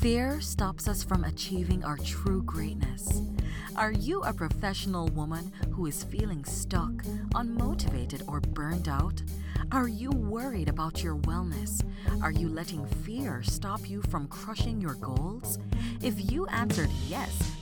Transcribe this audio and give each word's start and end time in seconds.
Fear 0.00 0.40
stops 0.40 0.88
us 0.88 1.02
from 1.04 1.24
achieving 1.24 1.84
our 1.84 1.98
true 1.98 2.42
greatness. 2.44 3.20
Are 3.76 3.92
you 3.92 4.22
a 4.22 4.32
professional 4.32 5.08
woman 5.08 5.52
who 5.72 5.84
is 5.84 6.04
feeling 6.04 6.42
stuck, 6.46 6.90
unmotivated, 7.34 8.22
or 8.26 8.40
burned 8.40 8.88
out? 8.88 9.22
Are 9.72 9.88
you 9.88 10.08
worried 10.10 10.70
about 10.70 11.02
your 11.02 11.16
wellness? 11.16 11.84
Are 12.22 12.32
you 12.32 12.48
letting 12.48 12.86
fear 13.04 13.42
stop 13.42 13.90
you 13.90 14.00
from 14.08 14.26
crushing 14.28 14.80
your 14.80 14.94
goals? 14.94 15.58
If 16.00 16.32
you 16.32 16.46
answered 16.46 16.88
yes 17.06 17.49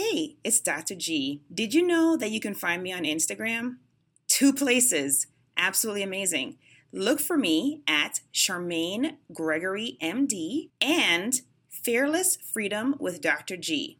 Hey, 0.00 0.36
it's 0.44 0.60
Dr. 0.60 0.94
G. 0.94 1.42
Did 1.52 1.74
you 1.74 1.84
know 1.84 2.16
that 2.16 2.30
you 2.30 2.38
can 2.38 2.54
find 2.54 2.84
me 2.84 2.92
on 2.92 3.02
Instagram? 3.02 3.78
Two 4.28 4.52
places. 4.52 5.26
Absolutely 5.56 6.04
amazing. 6.04 6.56
Look 6.92 7.18
for 7.18 7.36
me 7.36 7.82
at 7.88 8.20
Charmaine 8.32 9.16
Gregory 9.32 9.98
MD 10.00 10.70
and 10.80 11.40
Fearless 11.68 12.36
Freedom 12.36 12.94
with 13.00 13.20
Dr. 13.20 13.56
G. 13.56 13.98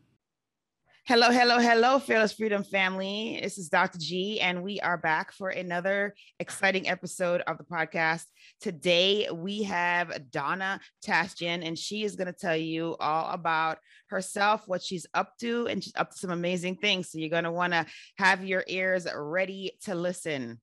Hello, 1.08 1.30
hello, 1.30 1.58
hello, 1.58 1.98
Fearless 1.98 2.34
Freedom 2.34 2.62
family. 2.62 3.40
This 3.42 3.56
is 3.56 3.70
Dr. 3.70 3.96
G, 3.98 4.42
and 4.42 4.62
we 4.62 4.78
are 4.80 4.98
back 4.98 5.32
for 5.32 5.48
another 5.48 6.14
exciting 6.38 6.86
episode 6.86 7.40
of 7.46 7.56
the 7.56 7.64
podcast. 7.64 8.24
Today, 8.60 9.26
we 9.32 9.62
have 9.62 10.30
Donna 10.30 10.78
Tasjan, 11.02 11.66
and 11.66 11.78
she 11.78 12.04
is 12.04 12.14
going 12.14 12.26
to 12.26 12.34
tell 12.34 12.54
you 12.54 12.94
all 13.00 13.32
about 13.32 13.78
herself, 14.10 14.64
what 14.68 14.82
she's 14.82 15.06
up 15.14 15.32
to, 15.40 15.66
and 15.68 15.82
she's 15.82 15.96
up 15.96 16.10
to 16.10 16.18
some 16.18 16.30
amazing 16.30 16.76
things. 16.76 17.10
So, 17.10 17.16
you're 17.16 17.30
going 17.30 17.44
to 17.44 17.52
want 17.52 17.72
to 17.72 17.86
have 18.18 18.44
your 18.44 18.64
ears 18.66 19.06
ready 19.16 19.78
to 19.84 19.94
listen. 19.94 20.60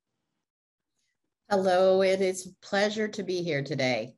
Hello, 1.50 2.04
it 2.04 2.22
is 2.22 2.46
a 2.46 2.50
pleasure 2.64 3.08
to 3.08 3.24
be 3.24 3.42
here 3.42 3.64
today. 3.64 4.14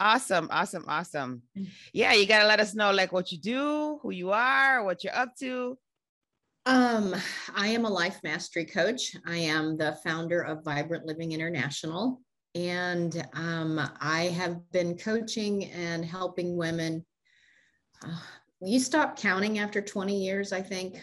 Awesome, 0.00 0.48
awesome, 0.50 0.84
awesome. 0.88 1.42
Mm. 1.56 1.68
Yeah, 1.92 2.12
you 2.12 2.26
got 2.26 2.42
to 2.42 2.48
let 2.48 2.60
us 2.60 2.74
know 2.74 2.90
like 2.90 3.12
what 3.12 3.30
you 3.30 3.38
do, 3.38 3.98
who 4.02 4.10
you 4.10 4.32
are, 4.32 4.84
what 4.84 5.04
you're 5.04 5.14
up 5.14 5.36
to. 5.36 5.78
Um, 6.66 7.14
I 7.54 7.68
am 7.68 7.84
a 7.84 7.90
life 7.90 8.18
mastery 8.24 8.64
coach. 8.64 9.14
I 9.26 9.36
am 9.36 9.76
the 9.76 9.96
founder 10.02 10.40
of 10.40 10.64
Vibrant 10.64 11.06
Living 11.06 11.32
International, 11.32 12.20
and 12.54 13.24
um, 13.34 13.80
I 14.00 14.24
have 14.36 14.58
been 14.72 14.96
coaching 14.96 15.64
and 15.66 16.04
helping 16.04 16.56
women. 16.56 17.04
Uh, 18.02 18.16
you 18.62 18.80
stop 18.80 19.18
counting 19.18 19.58
after 19.58 19.82
20 19.82 20.16
years, 20.16 20.52
I 20.52 20.62
think. 20.62 21.02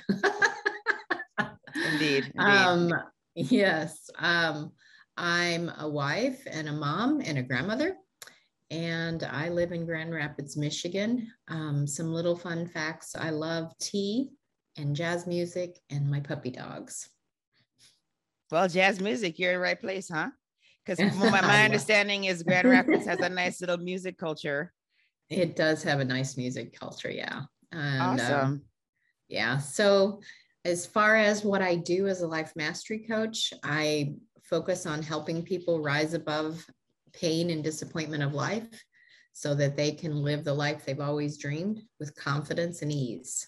indeed, 1.75 2.31
indeed. 2.35 2.37
Um, 2.37 2.93
yes. 3.35 4.09
Um, 4.17 4.71
I'm 5.15 5.71
a 5.77 5.87
wife 5.87 6.41
and 6.49 6.67
a 6.67 6.73
mom 6.73 7.21
and 7.21 7.37
a 7.37 7.43
grandmother 7.43 7.95
and 8.71 9.23
I 9.23 9.49
live 9.49 9.73
in 9.73 9.85
Grand 9.85 10.13
Rapids, 10.13 10.55
Michigan. 10.55 11.27
Um, 11.49 11.85
some 11.85 12.13
little 12.13 12.37
fun 12.37 12.65
facts 12.65 13.15
I 13.15 13.29
love 13.29 13.77
tea 13.79 14.29
and 14.77 14.95
jazz 14.95 15.27
music 15.27 15.77
and 15.89 16.09
my 16.09 16.21
puppy 16.21 16.51
dogs. 16.51 17.09
Well, 18.49 18.69
jazz 18.69 19.01
music, 19.01 19.37
you're 19.37 19.51
in 19.51 19.57
the 19.57 19.61
right 19.61 19.79
place, 19.79 20.09
huh? 20.09 20.29
Because 20.85 20.99
my, 21.17 21.41
my 21.41 21.65
understanding 21.65 22.25
is 22.25 22.43
Grand 22.43 22.69
Rapids 22.69 23.05
has 23.05 23.19
a 23.19 23.29
nice 23.29 23.59
little 23.59 23.77
music 23.77 24.17
culture. 24.17 24.71
It 25.29 25.57
does 25.57 25.83
have 25.83 25.99
a 25.99 26.05
nice 26.05 26.37
music 26.37 26.77
culture, 26.77 27.11
yeah. 27.11 27.41
And, 27.73 28.01
um, 28.01 28.09
awesome. 28.19 28.39
Um, 28.39 28.61
yeah. 29.27 29.57
So, 29.57 30.21
as 30.63 30.85
far 30.85 31.15
as 31.15 31.43
what 31.43 31.61
I 31.61 31.75
do 31.75 32.07
as 32.07 32.21
a 32.21 32.27
life 32.27 32.53
mastery 32.55 32.99
coach, 32.99 33.51
I 33.63 34.13
focus 34.43 34.85
on 34.85 35.01
helping 35.01 35.41
people 35.41 35.81
rise 35.81 36.13
above 36.13 36.63
pain 37.13 37.49
and 37.49 37.63
disappointment 37.63 38.23
of 38.23 38.33
life 38.33 38.67
so 39.33 39.55
that 39.55 39.77
they 39.77 39.91
can 39.91 40.23
live 40.23 40.43
the 40.43 40.53
life 40.53 40.85
they've 40.85 40.99
always 40.99 41.37
dreamed 41.37 41.81
with 41.99 42.15
confidence 42.15 42.81
and 42.81 42.91
ease. 42.91 43.47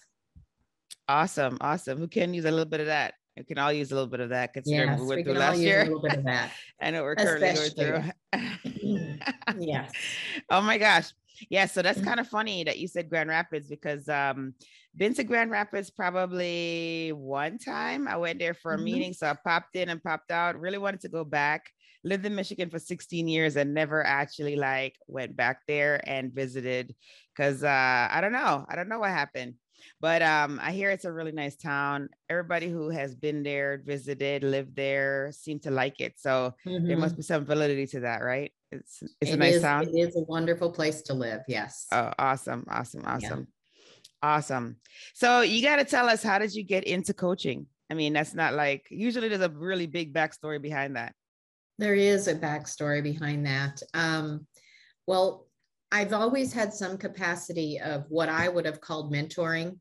Awesome. 1.08 1.58
Awesome. 1.60 1.98
Who 1.98 2.08
can 2.08 2.32
use 2.32 2.46
a 2.46 2.50
little 2.50 2.64
bit 2.64 2.80
of 2.80 2.86
that? 2.86 3.14
We 3.36 3.44
can 3.44 3.58
all 3.58 3.72
use 3.72 3.90
a 3.90 3.94
little 3.94 4.08
bit 4.08 4.20
of 4.20 4.28
that 4.30 4.52
considering 4.52 4.90
yes, 4.90 5.00
we 5.00 5.06
went 5.06 5.18
we 5.18 5.24
through 5.24 5.40
last 5.40 5.58
year. 5.58 5.80
A 5.80 5.84
little 5.84 6.00
bit 6.00 6.18
of 6.18 6.24
that. 6.24 6.52
I 6.80 6.90
know 6.90 7.02
we're 7.02 7.16
currently 7.16 7.74
going 7.74 8.12
through. 8.32 9.58
yes. 9.58 9.90
Oh 10.50 10.60
my 10.60 10.78
gosh. 10.78 11.12
Yeah, 11.50 11.66
so 11.66 11.82
that's 11.82 11.98
mm-hmm. 11.98 12.06
kind 12.06 12.20
of 12.20 12.28
funny 12.28 12.62
that 12.62 12.78
you 12.78 12.86
said 12.86 13.10
Grand 13.10 13.28
Rapids 13.28 13.68
because 13.68 14.08
um 14.08 14.54
been 14.96 15.14
to 15.14 15.24
Grand 15.24 15.50
Rapids 15.50 15.90
probably 15.90 17.12
one 17.12 17.58
time. 17.58 18.06
I 18.06 18.16
went 18.16 18.38
there 18.38 18.54
for 18.54 18.72
a 18.72 18.76
mm-hmm. 18.76 18.84
meeting, 18.84 19.12
so 19.12 19.26
I 19.26 19.34
popped 19.44 19.74
in 19.74 19.88
and 19.88 20.02
popped 20.02 20.30
out. 20.30 20.58
Really 20.58 20.78
wanted 20.78 21.00
to 21.00 21.08
go 21.08 21.24
back 21.24 21.70
lived 22.04 22.26
in 22.26 22.34
Michigan 22.34 22.70
for 22.70 22.78
16 22.78 23.26
years 23.26 23.56
and 23.56 23.74
never 23.74 24.06
actually 24.06 24.56
like 24.56 24.96
went 25.06 25.34
back 25.34 25.62
there 25.66 26.00
and 26.06 26.32
visited 26.32 26.94
because 27.34 27.64
uh, 27.64 28.08
I 28.10 28.20
don't 28.20 28.32
know. 28.32 28.64
I 28.68 28.76
don't 28.76 28.88
know 28.88 29.00
what 29.00 29.10
happened. 29.10 29.54
But 30.00 30.22
um, 30.22 30.60
I 30.62 30.72
hear 30.72 30.90
it's 30.90 31.04
a 31.04 31.12
really 31.12 31.32
nice 31.32 31.56
town. 31.56 32.08
Everybody 32.28 32.68
who 32.68 32.90
has 32.90 33.14
been 33.14 33.42
there, 33.42 33.82
visited, 33.84 34.42
lived 34.42 34.76
there, 34.76 35.30
seem 35.32 35.58
to 35.60 35.70
like 35.70 36.00
it. 36.00 36.14
So 36.16 36.54
mm-hmm. 36.66 36.86
there 36.86 36.96
must 36.96 37.14
mm-hmm. 37.14 37.20
be 37.20 37.22
some 37.22 37.44
validity 37.44 37.86
to 37.88 38.00
that, 38.00 38.22
right? 38.22 38.52
It's 38.70 39.02
it's 39.20 39.30
it 39.30 39.34
a 39.34 39.36
nice 39.36 39.54
is, 39.54 39.62
town. 39.62 39.88
It 39.88 39.96
is 39.96 40.16
a 40.16 40.22
wonderful 40.22 40.70
place 40.70 41.02
to 41.02 41.14
live. 41.14 41.40
Yes. 41.48 41.86
Oh, 41.92 42.12
awesome, 42.18 42.64
awesome, 42.68 43.02
awesome, 43.06 43.40
yeah. 43.40 44.28
awesome. 44.28 44.76
So 45.14 45.42
you 45.42 45.62
got 45.62 45.76
to 45.76 45.84
tell 45.84 46.08
us 46.08 46.22
how 46.22 46.38
did 46.38 46.54
you 46.54 46.64
get 46.64 46.84
into 46.84 47.14
coaching? 47.14 47.66
I 47.90 47.94
mean, 47.94 48.14
that's 48.14 48.34
not 48.34 48.54
like 48.54 48.86
usually 48.90 49.28
there's 49.28 49.42
a 49.42 49.50
really 49.50 49.86
big 49.86 50.12
backstory 50.12 50.60
behind 50.60 50.96
that. 50.96 51.14
There 51.78 51.94
is 51.94 52.28
a 52.28 52.34
backstory 52.34 53.02
behind 53.02 53.46
that. 53.46 53.82
Um, 53.94 54.46
well, 55.06 55.46
I've 55.90 56.12
always 56.12 56.52
had 56.52 56.72
some 56.72 56.98
capacity 56.98 57.80
of 57.80 58.04
what 58.08 58.28
I 58.28 58.48
would 58.48 58.66
have 58.66 58.80
called 58.80 59.12
mentoring 59.12 59.78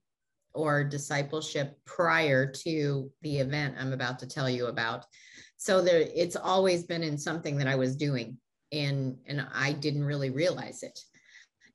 or 0.53 0.83
discipleship 0.83 1.77
prior 1.85 2.51
to 2.51 3.11
the 3.21 3.37
event 3.39 3.75
I'm 3.79 3.93
about 3.93 4.19
to 4.19 4.27
tell 4.27 4.49
you 4.49 4.67
about. 4.67 5.05
So 5.57 5.81
there, 5.81 6.07
it's 6.15 6.35
always 6.35 6.83
been 6.83 7.03
in 7.03 7.17
something 7.17 7.57
that 7.57 7.67
I 7.67 7.75
was 7.75 7.95
doing, 7.95 8.37
and 8.71 9.17
and 9.27 9.47
I 9.53 9.73
didn't 9.73 10.03
really 10.03 10.29
realize 10.29 10.83
it. 10.83 10.99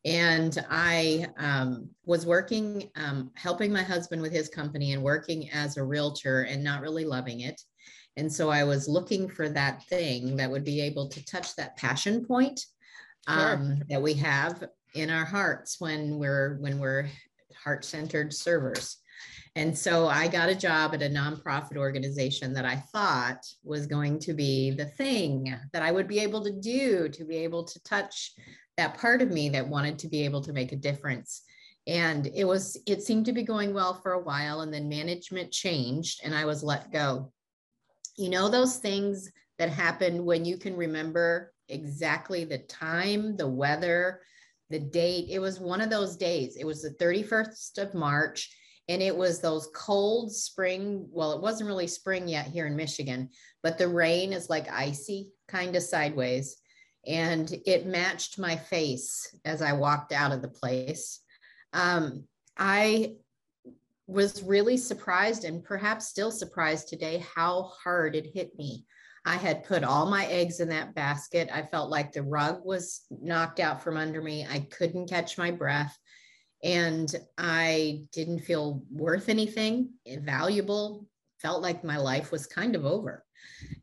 And 0.05 0.56
I 0.71 1.27
um, 1.39 1.89
was 2.05 2.25
working, 2.25 2.91
um, 2.95 3.33
helping 3.35 3.73
my 3.73 3.83
husband 3.83 4.23
with 4.23 4.33
his 4.33 4.49
company, 4.49 4.93
and 4.93 5.03
working 5.03 5.50
as 5.50 5.77
a 5.77 5.85
realtor, 5.85 6.43
and 6.43 6.62
not 6.62 6.83
really 6.83 7.05
loving 7.05 7.41
it. 7.41 7.61
And 8.19 8.33
so 8.33 8.51
I 8.51 8.65
was 8.65 8.89
looking 8.89 9.29
for 9.29 9.49
that 9.49 9.84
thing 9.84 10.37
that 10.37 10.51
would 10.51 10.65
be 10.65 10.81
able 10.81 11.09
to 11.09 11.25
touch 11.25 11.55
that 11.55 11.77
passion 11.77 12.27
point 12.27 12.61
um, 13.29 13.77
sure. 13.77 13.87
that 13.91 14.03
we 14.03 14.15
have 14.15 14.65
in 14.95 15.09
our 15.09 15.25
hearts 15.25 15.77
when 15.79 16.19
we're 16.19 16.59
when 16.59 16.81
we're 16.81 17.09
heart-centered 17.62 18.34
servers. 18.34 18.97
And 19.55 19.77
so 19.77 20.09
I 20.09 20.27
got 20.27 20.49
a 20.49 20.55
job 20.55 20.95
at 20.95 21.03
a 21.03 21.09
nonprofit 21.09 21.77
organization 21.77 22.53
that 22.55 22.65
I 22.65 22.77
thought 22.93 23.45
was 23.62 23.87
going 23.87 24.19
to 24.21 24.35
be 24.35 24.73
the 24.73 24.87
thing 24.87 25.55
that 25.73 25.83
I 25.83 25.93
would 25.93 26.09
be 26.09 26.19
able 26.19 26.43
to 26.45 26.53
do 26.53 27.09
to 27.09 27.25
be 27.25 27.37
able 27.39 27.65
to 27.65 27.83
touch 27.85 28.33
that 28.77 28.99
part 28.99 29.23
of 29.23 29.31
me 29.31 29.49
that 29.50 29.67
wanted 29.67 29.99
to 30.00 30.09
be 30.09 30.25
able 30.25 30.41
to 30.43 30.53
make 30.53 30.73
a 30.73 30.76
difference. 30.76 31.43
And 31.87 32.29
it 32.35 32.44
was, 32.44 32.76
it 32.87 33.03
seemed 33.03 33.26
to 33.26 33.32
be 33.32 33.43
going 33.43 33.75
well 33.75 33.94
for 33.94 34.12
a 34.12 34.23
while. 34.23 34.61
And 34.61 34.73
then 34.73 34.88
management 34.88 35.50
changed 35.50 36.20
and 36.25 36.35
I 36.35 36.44
was 36.44 36.62
let 36.62 36.93
go 36.93 37.32
you 38.19 38.29
know 38.29 38.49
those 38.49 38.76
things 38.76 39.31
that 39.59 39.70
happen 39.70 40.25
when 40.25 40.44
you 40.44 40.56
can 40.56 40.76
remember 40.76 41.53
exactly 41.69 42.44
the 42.44 42.59
time, 42.59 43.37
the 43.37 43.49
weather, 43.49 44.20
the 44.70 44.79
date. 44.79 45.26
It 45.31 45.38
was 45.38 45.61
one 45.61 45.81
of 45.81 45.91
those 45.91 46.17
days. 46.17 46.56
It 46.56 46.65
was 46.65 46.82
the 46.82 46.94
31st 47.03 47.79
of 47.79 47.94
March 47.94 48.50
and 48.88 49.03
it 49.03 49.15
was 49.15 49.41
those 49.41 49.69
cold 49.75 50.35
spring 50.35 51.06
well 51.11 51.32
it 51.32 51.43
wasn't 51.43 51.67
really 51.67 51.87
spring 51.87 52.26
yet 52.26 52.47
here 52.47 52.67
in 52.67 52.75
michigan 52.75 53.29
but 53.62 53.79
the 53.79 53.87
rain 53.87 54.32
is 54.32 54.50
like 54.50 54.70
icy 54.73 55.31
kind 55.47 55.76
of 55.76 55.82
sideways 55.82 56.56
and 57.06 57.55
it 57.67 57.87
matched 57.87 58.38
my 58.38 58.56
face 58.56 59.35
as 59.44 59.62
i 59.62 59.73
walked 59.73 60.12
out 60.12 60.32
of 60.32 60.43
the 60.43 60.49
place 60.49 61.20
um, 61.73 62.25
i 62.56 63.15
was 64.08 64.43
really 64.43 64.78
surprised 64.78 65.44
and 65.44 65.62
perhaps 65.62 66.08
still 66.08 66.31
surprised 66.31 66.88
today 66.88 67.25
how 67.37 67.70
hard 67.84 68.16
it 68.16 68.32
hit 68.34 68.58
me. 68.58 68.84
I 69.26 69.37
had 69.37 69.64
put 69.64 69.84
all 69.84 70.06
my 70.06 70.25
eggs 70.26 70.60
in 70.60 70.70
that 70.70 70.94
basket. 70.94 71.50
I 71.52 71.62
felt 71.62 71.90
like 71.90 72.12
the 72.12 72.22
rug 72.22 72.64
was 72.64 73.02
knocked 73.10 73.60
out 73.60 73.82
from 73.82 73.99
under 73.99 74.22
me. 74.22 74.46
I 74.50 74.60
couldn't 74.60 75.10
catch 75.10 75.37
my 75.37 75.50
breath. 75.50 75.96
And 76.64 77.14
I 77.37 78.05
didn't 78.12 78.40
feel 78.40 78.82
worth 78.90 79.28
anything, 79.28 79.90
valuable, 80.06 81.06
felt 81.40 81.60
like 81.62 81.84
my 81.84 81.99
life 81.99 82.32
was 82.32 82.46
kind 82.46 82.75
of 82.75 82.87
over. 82.87 83.25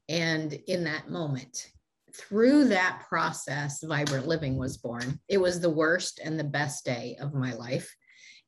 And 0.09 0.51
in 0.53 0.83
that 0.85 1.09
moment, 1.09 1.69
through 2.15 2.69
that 2.69 3.03
process, 3.07 3.83
Vibrant 3.83 4.27
Living 4.27 4.57
was 4.57 4.77
born. 4.77 5.19
It 5.29 5.37
was 5.37 5.59
the 5.59 5.69
worst 5.69 6.19
and 6.23 6.39
the 6.39 6.43
best 6.43 6.83
day 6.83 7.15
of 7.19 7.33
my 7.35 7.53
life, 7.53 7.95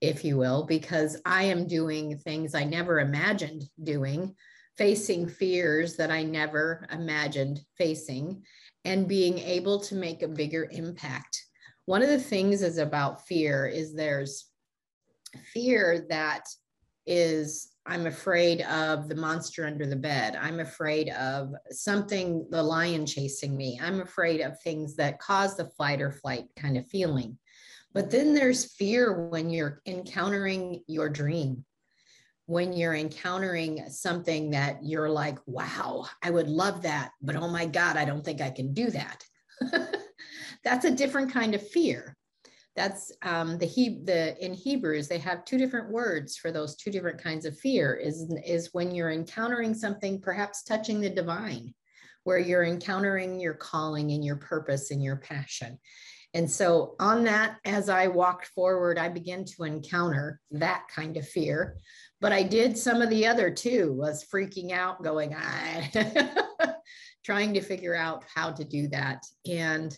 if 0.01 0.23
you 0.23 0.37
will, 0.37 0.63
because 0.65 1.19
I 1.25 1.43
am 1.43 1.67
doing 1.67 2.17
things 2.17 2.53
I 2.53 2.63
never 2.63 2.99
imagined 2.99 3.63
doing, 3.83 4.35
facing 4.77 5.27
fears 5.27 5.95
that 5.95 6.11
I 6.11 6.23
never 6.23 6.87
imagined 6.91 7.61
facing, 7.77 8.43
and 8.85 9.07
being 9.07 9.39
able 9.39 9.79
to 9.81 9.95
make 9.95 10.21
a 10.21 10.27
bigger 10.27 10.67
impact. 10.71 11.43
One 11.85 12.01
of 12.01 12.09
the 12.09 12.19
things 12.19 12.61
is 12.61 12.77
about 12.77 13.25
fear 13.27 13.65
is 13.65 13.93
there's 13.93 14.45
fear 15.53 16.05
that 16.09 16.43
is 17.05 17.71
I'm 17.85 18.05
afraid 18.05 18.61
of 18.63 19.07
the 19.07 19.15
monster 19.15 19.65
under 19.65 19.85
the 19.85 19.95
bed. 19.95 20.35
I'm 20.35 20.59
afraid 20.59 21.09
of 21.11 21.53
something, 21.71 22.45
the 22.49 22.61
lion 22.61 23.05
chasing 23.05 23.55
me. 23.55 23.79
I'm 23.81 24.01
afraid 24.01 24.41
of 24.41 24.59
things 24.59 24.97
that 24.97 25.19
cause 25.19 25.55
the 25.55 25.69
flight 25.69 26.01
or 26.01 26.11
flight 26.11 26.47
kind 26.57 26.77
of 26.77 26.85
feeling. 26.87 27.37
But 27.97 28.11
then 28.11 28.35
there's 28.35 28.75
fear 28.75 29.27
when 29.27 29.49
you're 29.49 29.81
encountering 29.87 30.83
your 30.85 31.09
dream, 31.09 31.65
when 32.45 32.71
you're 32.71 32.93
encountering 32.93 33.89
something 33.89 34.51
that 34.51 34.77
you're 34.83 35.09
like, 35.09 35.39
wow, 35.47 36.05
I 36.21 36.29
would 36.29 36.47
love 36.47 36.83
that. 36.83 37.09
But 37.23 37.37
oh 37.37 37.47
my 37.47 37.65
God, 37.65 37.97
I 37.97 38.05
don't 38.05 38.23
think 38.23 38.39
I 38.39 38.51
can 38.51 38.71
do 38.75 38.91
that. 38.91 39.23
That's 40.63 40.85
a 40.85 40.91
different 40.91 41.33
kind 41.33 41.55
of 41.55 41.67
fear 41.69 42.15
that's 42.75 43.11
um, 43.23 43.57
the 43.57 43.65
he 43.65 44.03
the 44.03 44.37
in 44.45 44.53
Hebrews 44.53 45.07
they 45.07 45.17
have 45.17 45.43
two 45.45 45.57
different 45.57 45.89
words 45.89 46.37
for 46.37 46.51
those 46.51 46.75
two 46.75 46.91
different 46.91 47.19
kinds 47.19 47.45
of 47.45 47.57
fear 47.57 47.95
is 47.95 48.31
is 48.45 48.69
when 48.73 48.93
you're 48.93 49.09
encountering 49.09 49.73
something 49.73 50.21
perhaps 50.21 50.61
touching 50.61 51.01
the 51.01 51.09
divine 51.09 51.73
where 52.23 52.37
you're 52.37 52.65
encountering 52.65 53.39
your 53.39 53.55
calling 53.55 54.11
and 54.11 54.23
your 54.23 54.35
purpose 54.35 54.91
and 54.91 55.01
your 55.01 55.15
passion 55.15 55.79
and 56.37 56.49
so 56.49 56.95
on 56.99 57.23
that 57.25 57.57
as 57.65 57.89
I 57.89 58.07
walked 58.07 58.47
forward 58.47 58.97
I 58.97 59.09
began 59.09 59.43
to 59.45 59.63
encounter 59.63 60.39
that 60.51 60.85
kind 60.93 61.17
of 61.17 61.27
fear 61.27 61.77
but 62.21 62.31
I 62.31 62.43
did 62.43 62.77
some 62.77 63.01
of 63.01 63.09
the 63.09 63.27
other 63.27 63.49
too 63.51 63.93
was 63.93 64.25
freaking 64.33 64.71
out 64.71 65.03
going 65.03 65.35
I 65.35 65.91
ah, 66.59 66.73
trying 67.25 67.53
to 67.55 67.61
figure 67.61 67.95
out 67.95 68.23
how 68.33 68.51
to 68.51 68.63
do 68.63 68.87
that 68.89 69.23
and 69.49 69.97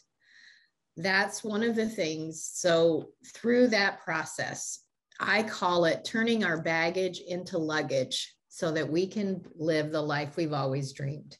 that's 0.99 1.43
one 1.43 1.63
of 1.63 1.75
the 1.75 1.87
things. 1.87 2.49
So, 2.53 3.09
through 3.33 3.67
that 3.67 4.01
process, 4.01 4.79
I 5.19 5.43
call 5.43 5.85
it 5.85 6.05
turning 6.05 6.43
our 6.43 6.61
baggage 6.61 7.21
into 7.25 7.57
luggage 7.57 8.33
so 8.49 8.71
that 8.73 8.89
we 8.89 9.07
can 9.07 9.41
live 9.55 9.91
the 9.91 10.01
life 10.01 10.35
we've 10.35 10.53
always 10.53 10.91
dreamed. 10.91 11.37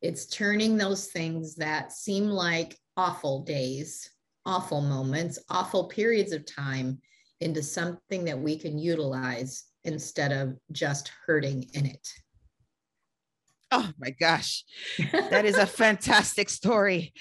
It's 0.00 0.26
turning 0.26 0.76
those 0.76 1.08
things 1.08 1.56
that 1.56 1.92
seem 1.92 2.26
like 2.26 2.78
awful 2.96 3.42
days, 3.42 4.10
awful 4.46 4.80
moments, 4.80 5.38
awful 5.48 5.84
periods 5.84 6.32
of 6.32 6.46
time 6.46 7.00
into 7.40 7.62
something 7.62 8.24
that 8.24 8.38
we 8.38 8.56
can 8.56 8.78
utilize 8.78 9.64
instead 9.84 10.32
of 10.32 10.56
just 10.72 11.10
hurting 11.26 11.68
in 11.74 11.86
it. 11.86 12.08
Oh 13.70 13.90
my 13.98 14.10
gosh, 14.10 14.64
that 15.12 15.44
is 15.44 15.56
a 15.56 15.66
fantastic 15.66 16.48
story. 16.48 17.12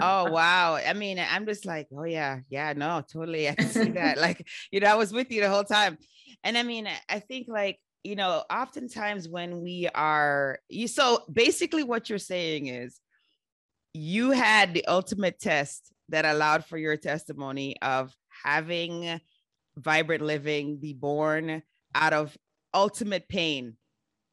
Oh 0.00 0.30
wow. 0.30 0.74
I 0.74 0.94
mean, 0.94 1.18
I'm 1.18 1.46
just 1.46 1.64
like, 1.64 1.86
oh 1.96 2.04
yeah, 2.04 2.40
yeah, 2.48 2.72
no, 2.72 3.04
totally. 3.12 3.48
I 3.48 3.54
can 3.54 3.68
see 3.68 3.90
that. 3.92 4.18
like, 4.18 4.46
you 4.72 4.80
know, 4.80 4.88
I 4.88 4.96
was 4.96 5.12
with 5.12 5.30
you 5.30 5.40
the 5.40 5.48
whole 5.48 5.64
time. 5.64 5.96
And 6.42 6.58
I 6.58 6.64
mean, 6.64 6.88
I 7.08 7.20
think 7.20 7.46
like, 7.48 7.78
you 8.02 8.16
know, 8.16 8.42
oftentimes 8.50 9.28
when 9.28 9.60
we 9.60 9.88
are 9.94 10.58
you 10.68 10.88
so 10.88 11.22
basically 11.30 11.84
what 11.84 12.10
you're 12.10 12.18
saying 12.18 12.66
is 12.66 12.98
you 13.94 14.30
had 14.32 14.74
the 14.74 14.86
ultimate 14.86 15.38
test 15.38 15.91
that 16.08 16.24
allowed 16.24 16.64
for 16.64 16.78
your 16.78 16.96
testimony 16.96 17.76
of 17.82 18.14
having 18.44 19.20
vibrant 19.76 20.22
living 20.22 20.78
be 20.78 20.92
born 20.92 21.62
out 21.94 22.12
of 22.12 22.36
ultimate 22.74 23.28
pain. 23.28 23.76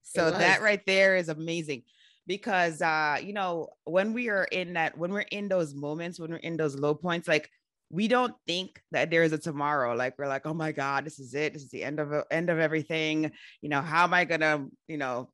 So 0.04 0.31
that 0.31 0.62
right 0.62 0.83
there 0.88 1.18
is 1.18 1.30
amazing 1.30 1.83
because 2.25 2.81
uh 2.81 3.18
you 3.21 3.33
know 3.33 3.69
when 3.86 4.13
we 4.13 4.30
are 4.30 4.45
in 4.45 4.74
that 4.74 4.98
when 4.98 5.12
we're 5.12 5.21
in 5.21 5.48
those 5.48 5.74
moments 5.74 6.19
when 6.19 6.31
we're 6.31 6.38
in 6.38 6.57
those 6.57 6.75
low 6.75 6.94
points 6.94 7.27
like 7.27 7.50
we 7.92 8.07
don't 8.07 8.36
think 8.45 8.81
that 8.92 9.10
there 9.10 9.24
is 9.24 9.33
a 9.33 9.38
tomorrow. 9.38 9.95
Like 9.95 10.18
we're 10.18 10.27
like 10.27 10.45
oh 10.45 10.54
my 10.54 10.72
god 10.72 11.06
this 11.06 11.19
is 11.19 11.33
it. 11.33 11.54
This 11.54 11.63
is 11.63 11.69
the 11.69 11.83
end 11.83 12.00
of 12.00 12.12
end 12.31 12.50
of 12.50 12.60
everything. 12.60 13.31
You 13.62 13.69
know 13.69 13.81
how 13.81 14.04
am 14.04 14.13
i 14.13 14.25
gonna 14.25 14.65
you 14.88 14.98
know 14.98 15.30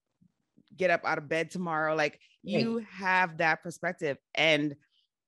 get 0.76 0.90
up 0.90 1.02
out 1.06 1.18
of 1.18 1.30
bed 1.30 1.52
tomorrow? 1.52 1.96
Like 1.96 2.20
you 2.44 2.86
have 2.92 3.38
that 3.38 3.64
perspective. 3.64 4.18
And 4.34 4.76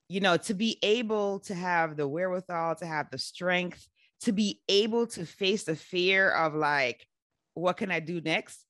you 0.09 0.19
know 0.19 0.38
to 0.38 0.54
be 0.54 0.80
able 0.83 1.39
to 1.39 1.54
have 1.54 1.98
the 1.98 2.07
wherewithal 2.07 2.75
to 2.75 2.86
have 2.86 3.09
the 3.12 3.18
strength 3.18 3.88
to 4.21 4.31
be 4.31 4.62
able 4.68 5.06
to 5.06 5.25
face 5.25 5.63
the 5.63 5.75
fear 5.75 6.30
of 6.31 6.54
like 6.56 7.06
what 7.54 7.77
can 7.77 7.92
i 7.92 8.00
do 8.00 8.21
next 8.21 8.65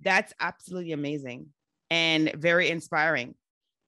that's 0.00 0.32
absolutely 0.40 0.92
amazing 0.92 1.46
and 1.90 2.32
very 2.34 2.70
inspiring 2.70 3.34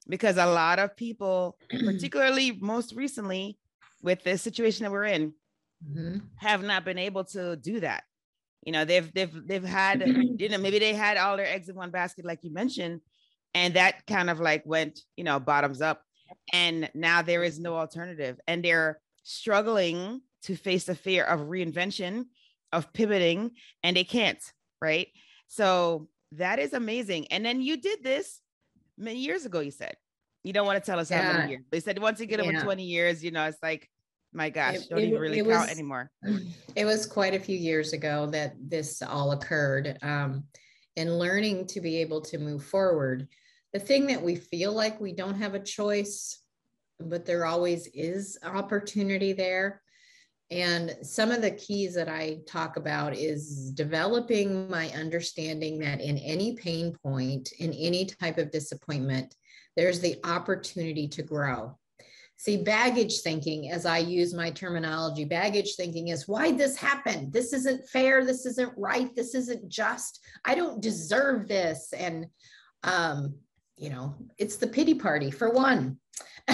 because 0.08 0.37
a 0.37 0.46
lot 0.46 0.78
of 0.78 0.96
people, 0.96 1.56
particularly 1.84 2.58
most 2.60 2.94
recently 2.94 3.58
with 4.02 4.22
the 4.25 4.37
situation 4.37 4.84
that 4.84 4.93
we're 4.93 5.05
in, 5.05 5.32
mm-hmm. 5.88 6.19
have 6.37 6.62
not 6.62 6.84
been 6.84 6.98
able 6.98 7.25
to 7.25 7.56
do 7.56 7.81
that. 7.81 8.05
You 8.64 8.72
know, 8.72 8.84
they've 8.84 9.12
they've 9.12 9.46
they've 9.46 9.64
had, 9.64 10.06
you 10.38 10.48
know, 10.48 10.58
maybe 10.58 10.78
they 10.78 10.94
had 10.94 11.16
all 11.16 11.37
their 11.37 11.46
eggs 11.46 11.69
in 11.69 11.75
one 11.75 11.90
basket, 11.90 12.25
like 12.25 12.40
you 12.43 12.52
mentioned, 12.52 13.00
and 13.55 13.75
that 13.75 14.06
kind 14.06 14.31
of 14.31 14.40
like 14.40 14.64
went, 14.64 15.00
you 15.16 15.25
know, 15.25 15.40
bottoms 15.40 15.81
up. 15.81 16.02
And 16.52 16.90
now 16.94 17.23
there 17.23 17.44
is 17.44 17.58
no 17.58 17.76
alternative. 17.76 18.40
And 18.46 18.64
they're 18.64 19.00
struggling 19.25 20.20
to 20.43 20.56
face 20.56 20.84
the 20.84 20.94
fear 20.94 21.25
of 21.25 21.40
reinvention, 21.40 22.25
of 22.73 22.93
pivoting, 22.93 23.52
and 23.82 23.96
they 23.96 24.05
can't, 24.05 24.43
right? 24.81 25.08
So 25.49 26.08
that 26.32 26.58
is 26.58 26.73
amazing. 26.73 27.29
And 27.31 27.44
then 27.44 27.61
you 27.61 27.76
did 27.76 28.02
this 28.02 28.40
many 28.99 29.20
years 29.20 29.44
ago, 29.44 29.61
you 29.61 29.70
said. 29.70 29.94
You 30.43 30.52
don't 30.52 30.67
want 30.67 30.82
to 30.82 30.90
tell 30.90 30.99
us 30.99 31.11
yeah. 31.11 31.23
how 31.23 31.38
many 31.38 31.50
years. 31.52 31.64
They 31.70 31.81
said 31.81 31.99
once 32.00 32.19
you 32.19 32.26
get 32.26 32.40
over 32.40 32.52
yeah. 32.52 32.64
20 32.64 32.82
years, 32.82 33.23
you 33.23 33.31
know, 33.31 33.44
it's 33.44 33.62
like, 33.62 33.88
my 34.32 34.50
gosh, 34.50 34.76
it, 34.76 34.87
don't 34.88 34.99
it, 34.99 35.08
even 35.08 35.20
really 35.20 35.38
count 35.38 35.49
was, 35.49 35.70
anymore. 35.70 36.11
It 36.74 36.86
was 36.86 37.06
quite 37.06 37.34
a 37.34 37.41
few 37.41 37.56
years 37.56 37.93
ago 37.93 38.27
that 38.32 38.55
this 38.58 39.03
all 39.03 39.32
occurred. 39.32 39.98
Um, 40.03 40.44
and 40.96 41.19
learning 41.19 41.67
to 41.67 41.81
be 41.81 41.96
able 41.98 42.20
to 42.20 42.39
move 42.39 42.65
forward. 42.65 43.29
The 43.72 43.81
thing 43.81 44.06
that 44.06 44.22
we 44.22 44.34
feel 44.34 44.72
like 44.72 45.00
we 45.00 45.12
don't 45.12 45.41
have 45.41 45.55
a 45.55 45.60
choice, 45.60 46.41
but 47.00 47.24
there 47.24 47.46
always 47.46 47.86
is 47.88 48.38
opportunity 48.44 49.32
there 49.32 49.82
and 50.52 50.94
some 51.00 51.31
of 51.31 51.41
the 51.41 51.52
keys 51.52 51.94
that 51.94 52.10
I 52.10 52.41
talk 52.46 52.76
about 52.76 53.17
is 53.17 53.70
developing 53.70 54.69
my 54.69 54.91
understanding 54.91 55.79
that 55.79 56.02
in 56.02 56.19
any 56.19 56.56
pain 56.56 56.94
point, 57.02 57.52
in 57.52 57.72
any 57.72 58.05
type 58.05 58.36
of 58.36 58.50
disappointment, 58.50 59.34
there's 59.76 60.00
the 60.00 60.19
opportunity 60.24 61.08
to 61.08 61.22
grow. 61.22 61.79
See, 62.36 62.58
baggage 62.58 63.20
thinking, 63.20 63.70
as 63.70 63.86
I 63.86 63.98
use 63.98 64.34
my 64.34 64.50
terminology, 64.50 65.24
baggage 65.24 65.74
thinking 65.74 66.08
is 66.08 66.29
why 66.29 66.52
this 66.52 66.76
happened? 66.76 67.32
This 67.32 67.55
isn't 67.55 67.88
fair. 67.88 68.22
This 68.22 68.44
isn't 68.44 68.74
right. 68.76 69.14
This 69.17 69.34
isn't 69.34 69.70
just. 69.70 70.20
I 70.44 70.55
don't 70.55 70.82
deserve 70.82 71.48
this. 71.48 71.94
And, 71.96 72.26
um, 72.82 73.36
you 73.82 73.91
know, 73.91 74.15
it's 74.39 74.56
the 74.56 74.67
pity 74.69 74.94
party 74.94 75.32
for 75.32 75.51
one. 75.51 75.98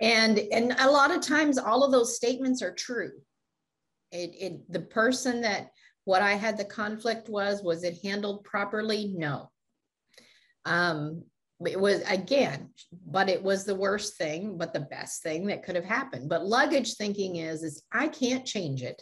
and 0.00 0.38
and 0.38 0.74
a 0.78 0.90
lot 0.90 1.14
of 1.14 1.20
times 1.20 1.58
all 1.58 1.84
of 1.84 1.92
those 1.92 2.16
statements 2.16 2.62
are 2.62 2.72
true. 2.72 3.12
It, 4.10 4.30
it 4.40 4.72
the 4.72 4.80
person 4.80 5.42
that 5.42 5.68
what 6.04 6.22
i 6.22 6.32
had 6.32 6.56
the 6.56 6.64
conflict 6.64 7.28
was 7.28 7.62
was 7.62 7.84
it 7.84 7.98
handled 8.02 8.44
properly? 8.44 9.12
No. 9.14 9.50
Um 10.64 11.24
it 11.64 11.78
was 11.78 12.02
again 12.08 12.70
but 13.06 13.28
it 13.28 13.42
was 13.42 13.64
the 13.64 13.74
worst 13.74 14.16
thing 14.16 14.58
but 14.58 14.72
the 14.72 14.80
best 14.80 15.22
thing 15.22 15.46
that 15.46 15.62
could 15.62 15.76
have 15.76 15.84
happened. 15.84 16.30
But 16.30 16.46
luggage 16.46 16.94
thinking 16.94 17.36
is 17.36 17.62
is 17.62 17.82
i 17.92 18.08
can't 18.08 18.46
change 18.46 18.82
it 18.82 19.00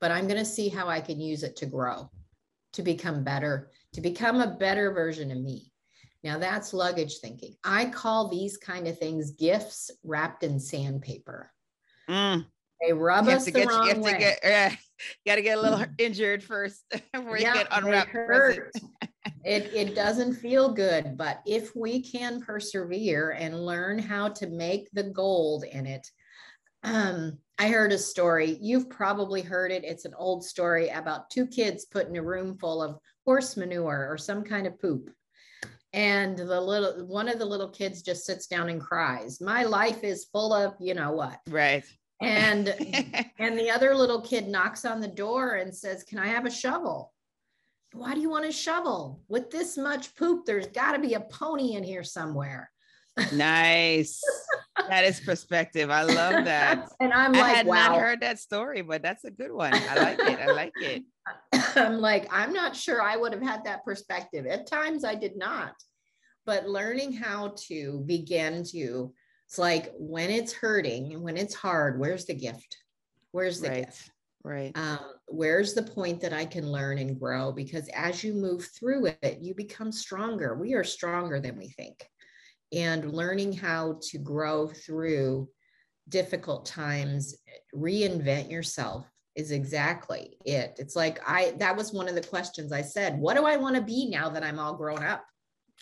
but 0.00 0.12
i'm 0.12 0.26
going 0.28 0.38
to 0.38 0.44
see 0.44 0.68
how 0.68 0.88
i 0.88 1.00
can 1.00 1.20
use 1.20 1.42
it 1.42 1.56
to 1.56 1.66
grow 1.66 2.10
to 2.72 2.82
become 2.82 3.22
better 3.22 3.70
to 3.92 4.00
become 4.00 4.40
a 4.40 4.56
better 4.56 4.92
version 4.92 5.30
of 5.30 5.38
me 5.38 5.72
now 6.24 6.38
that's 6.38 6.72
luggage 6.72 7.18
thinking. 7.18 7.54
I 7.62 7.84
call 7.84 8.28
these 8.28 8.56
kind 8.56 8.88
of 8.88 8.98
things 8.98 9.32
gifts 9.32 9.90
wrapped 10.02 10.42
in 10.42 10.58
sandpaper. 10.58 11.52
Mm. 12.08 12.46
They 12.84 12.92
rub 12.92 13.28
us 13.28 13.44
the 13.44 13.52
get, 13.52 13.68
wrong 13.68 13.94
you 13.94 14.00
way. 14.00 14.18
Get, 14.18 14.38
yeah, 14.42 14.74
got 15.26 15.36
to 15.36 15.42
get 15.42 15.58
a 15.58 15.60
little 15.60 15.84
injured 15.98 16.42
first 16.42 16.82
before 17.12 17.36
you 17.36 17.44
get 17.44 17.68
unwrapped. 17.70 18.14
it, 19.44 19.70
it 19.74 19.94
doesn't 19.94 20.34
feel 20.34 20.72
good, 20.72 21.16
but 21.16 21.40
if 21.46 21.76
we 21.76 22.02
can 22.02 22.40
persevere 22.40 23.32
and 23.32 23.64
learn 23.64 23.98
how 23.98 24.30
to 24.30 24.46
make 24.48 24.88
the 24.92 25.04
gold 25.04 25.64
in 25.64 25.86
it, 25.86 26.06
um, 26.82 27.38
I 27.58 27.68
heard 27.68 27.92
a 27.92 27.98
story. 27.98 28.58
You've 28.60 28.90
probably 28.90 29.40
heard 29.40 29.70
it. 29.70 29.84
It's 29.84 30.04
an 30.04 30.14
old 30.18 30.44
story 30.44 30.88
about 30.88 31.30
two 31.30 31.46
kids 31.46 31.84
put 31.84 32.08
in 32.08 32.16
a 32.16 32.22
room 32.22 32.58
full 32.58 32.82
of 32.82 32.98
horse 33.24 33.56
manure 33.56 34.08
or 34.10 34.18
some 34.18 34.42
kind 34.42 34.66
of 34.66 34.78
poop. 34.80 35.10
And 35.94 36.36
the 36.36 36.60
little 36.60 37.06
one 37.06 37.28
of 37.28 37.38
the 37.38 37.44
little 37.44 37.68
kids 37.68 38.02
just 38.02 38.26
sits 38.26 38.48
down 38.48 38.68
and 38.68 38.80
cries. 38.80 39.40
My 39.40 39.62
life 39.62 40.02
is 40.02 40.24
full 40.24 40.52
of, 40.52 40.74
you 40.80 40.92
know 40.92 41.12
what? 41.12 41.38
Right. 41.48 41.84
And 42.20 42.68
and 43.38 43.56
the 43.56 43.70
other 43.70 43.94
little 43.94 44.20
kid 44.20 44.48
knocks 44.48 44.84
on 44.84 45.00
the 45.00 45.06
door 45.08 45.54
and 45.54 45.72
says, 45.72 46.02
"Can 46.02 46.18
I 46.18 46.26
have 46.26 46.46
a 46.46 46.50
shovel?" 46.50 47.12
Why 47.92 48.12
do 48.12 48.20
you 48.20 48.28
want 48.28 48.44
a 48.44 48.50
shovel? 48.50 49.22
With 49.28 49.50
this 49.50 49.78
much 49.78 50.16
poop, 50.16 50.44
there's 50.44 50.66
got 50.66 50.92
to 50.92 50.98
be 50.98 51.14
a 51.14 51.20
pony 51.20 51.74
in 51.74 51.84
here 51.84 52.04
somewhere. 52.04 52.70
Nice. 53.32 54.20
That 54.88 55.04
is 55.04 55.20
perspective. 55.20 55.90
I 55.90 56.02
love 56.02 56.44
that. 56.44 56.88
and 57.00 57.12
I'm 57.12 57.32
like, 57.32 57.42
I 57.42 57.48
had 57.48 57.66
wow. 57.66 57.74
not 57.74 58.00
heard 58.00 58.20
that 58.22 58.38
story, 58.38 58.82
but 58.82 59.02
that's 59.02 59.24
a 59.24 59.30
good 59.30 59.52
one. 59.52 59.74
I 59.74 59.94
like 59.96 60.18
it. 60.18 60.38
I 60.40 60.46
like 60.52 60.72
it. 60.76 61.04
I'm 61.76 61.98
like, 61.98 62.28
I'm 62.32 62.52
not 62.52 62.76
sure 62.76 63.02
I 63.02 63.16
would 63.16 63.32
have 63.32 63.42
had 63.42 63.64
that 63.64 63.84
perspective. 63.84 64.46
At 64.46 64.66
times 64.66 65.04
I 65.04 65.14
did 65.14 65.36
not. 65.36 65.72
But 66.46 66.68
learning 66.68 67.12
how 67.12 67.54
to 67.68 68.02
begin 68.06 68.64
to, 68.72 69.14
it's 69.46 69.58
like 69.58 69.92
when 69.98 70.30
it's 70.30 70.52
hurting, 70.52 71.14
and 71.14 71.22
when 71.22 71.36
it's 71.36 71.54
hard, 71.54 71.98
where's 71.98 72.26
the 72.26 72.34
gift? 72.34 72.76
Where's 73.32 73.60
the 73.60 73.68
Right. 73.68 73.86
gift? 73.86 74.10
Right. 74.44 74.76
Um, 74.76 74.98
where's 75.26 75.72
the 75.72 75.82
point 75.82 76.20
that 76.20 76.34
I 76.34 76.44
can 76.44 76.70
learn 76.70 76.98
and 76.98 77.18
grow? 77.18 77.50
Because 77.50 77.88
as 77.94 78.22
you 78.22 78.34
move 78.34 78.66
through 78.78 79.06
it, 79.06 79.38
you 79.40 79.54
become 79.54 79.90
stronger. 79.90 80.54
We 80.54 80.74
are 80.74 80.84
stronger 80.84 81.40
than 81.40 81.56
we 81.56 81.70
think. 81.70 82.06
And 82.74 83.12
learning 83.12 83.52
how 83.52 84.00
to 84.10 84.18
grow 84.18 84.68
through 84.68 85.48
difficult 86.08 86.66
times, 86.66 87.36
reinvent 87.74 88.50
yourself 88.50 89.06
is 89.36 89.50
exactly 89.50 90.36
it. 90.44 90.76
It's 90.78 90.96
like 90.96 91.20
I 91.28 91.54
that 91.58 91.76
was 91.76 91.92
one 91.92 92.08
of 92.08 92.14
the 92.14 92.22
questions 92.22 92.72
I 92.72 92.82
said, 92.82 93.18
what 93.18 93.36
do 93.36 93.44
I 93.44 93.56
want 93.56 93.76
to 93.76 93.82
be 93.82 94.08
now 94.08 94.28
that 94.28 94.44
I'm 94.44 94.58
all 94.58 94.74
grown 94.74 95.02
up? 95.02 95.24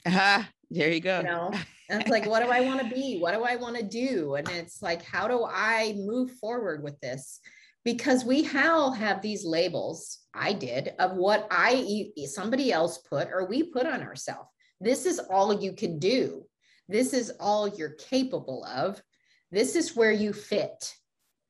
Ah, 0.06 0.48
there 0.70 0.90
you 0.90 1.00
go. 1.00 1.18
You 1.18 1.24
know, 1.24 1.52
and 1.90 2.00
it's 2.00 2.10
like, 2.10 2.26
what 2.26 2.42
do 2.42 2.50
I 2.50 2.60
want 2.60 2.80
to 2.80 2.94
be? 2.94 3.18
What 3.18 3.34
do 3.34 3.44
I 3.44 3.56
want 3.56 3.76
to 3.76 3.82
do? 3.82 4.34
And 4.34 4.48
it's 4.48 4.82
like, 4.82 5.02
how 5.02 5.28
do 5.28 5.44
I 5.44 5.94
move 5.96 6.32
forward 6.32 6.82
with 6.82 6.98
this? 7.00 7.40
Because 7.84 8.24
we 8.24 8.48
all 8.56 8.92
have 8.92 9.20
these 9.20 9.44
labels, 9.44 10.20
I 10.32 10.52
did, 10.52 10.94
of 10.98 11.16
what 11.16 11.46
I 11.50 12.10
somebody 12.26 12.72
else 12.72 12.98
put 12.98 13.28
or 13.28 13.46
we 13.46 13.64
put 13.64 13.86
on 13.86 14.02
ourselves. 14.02 14.48
This 14.80 15.04
is 15.04 15.18
all 15.18 15.52
you 15.52 15.72
can 15.72 15.98
do. 15.98 16.44
This 16.88 17.12
is 17.14 17.32
all 17.40 17.68
you're 17.68 17.94
capable 17.94 18.64
of. 18.64 19.02
This 19.50 19.76
is 19.76 19.96
where 19.96 20.12
you 20.12 20.32
fit. 20.32 20.94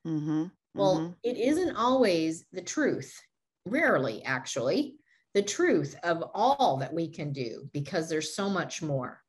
Mm-hmm. 0.06 0.44
Well, 0.74 0.98
mhm. 0.98 1.14
it 1.22 1.36
isn't 1.36 1.76
always 1.76 2.46
the 2.52 2.62
truth, 2.62 3.20
rarely 3.66 4.22
actually, 4.24 4.96
the 5.34 5.42
truth 5.42 5.96
of 6.02 6.22
all 6.34 6.76
that 6.78 6.92
we 6.92 7.08
can 7.08 7.32
do 7.32 7.68
because 7.72 8.08
there's 8.08 8.34
so 8.34 8.48
much 8.48 8.82
more. 8.82 9.20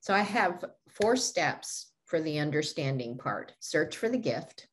So 0.00 0.14
I 0.14 0.20
have 0.20 0.64
four 0.88 1.16
steps 1.16 1.92
for 2.06 2.20
the 2.20 2.38
understanding 2.38 3.16
part 3.18 3.52
search 3.60 3.96
for 3.96 4.08
the 4.08 4.18
gift, 4.18 4.68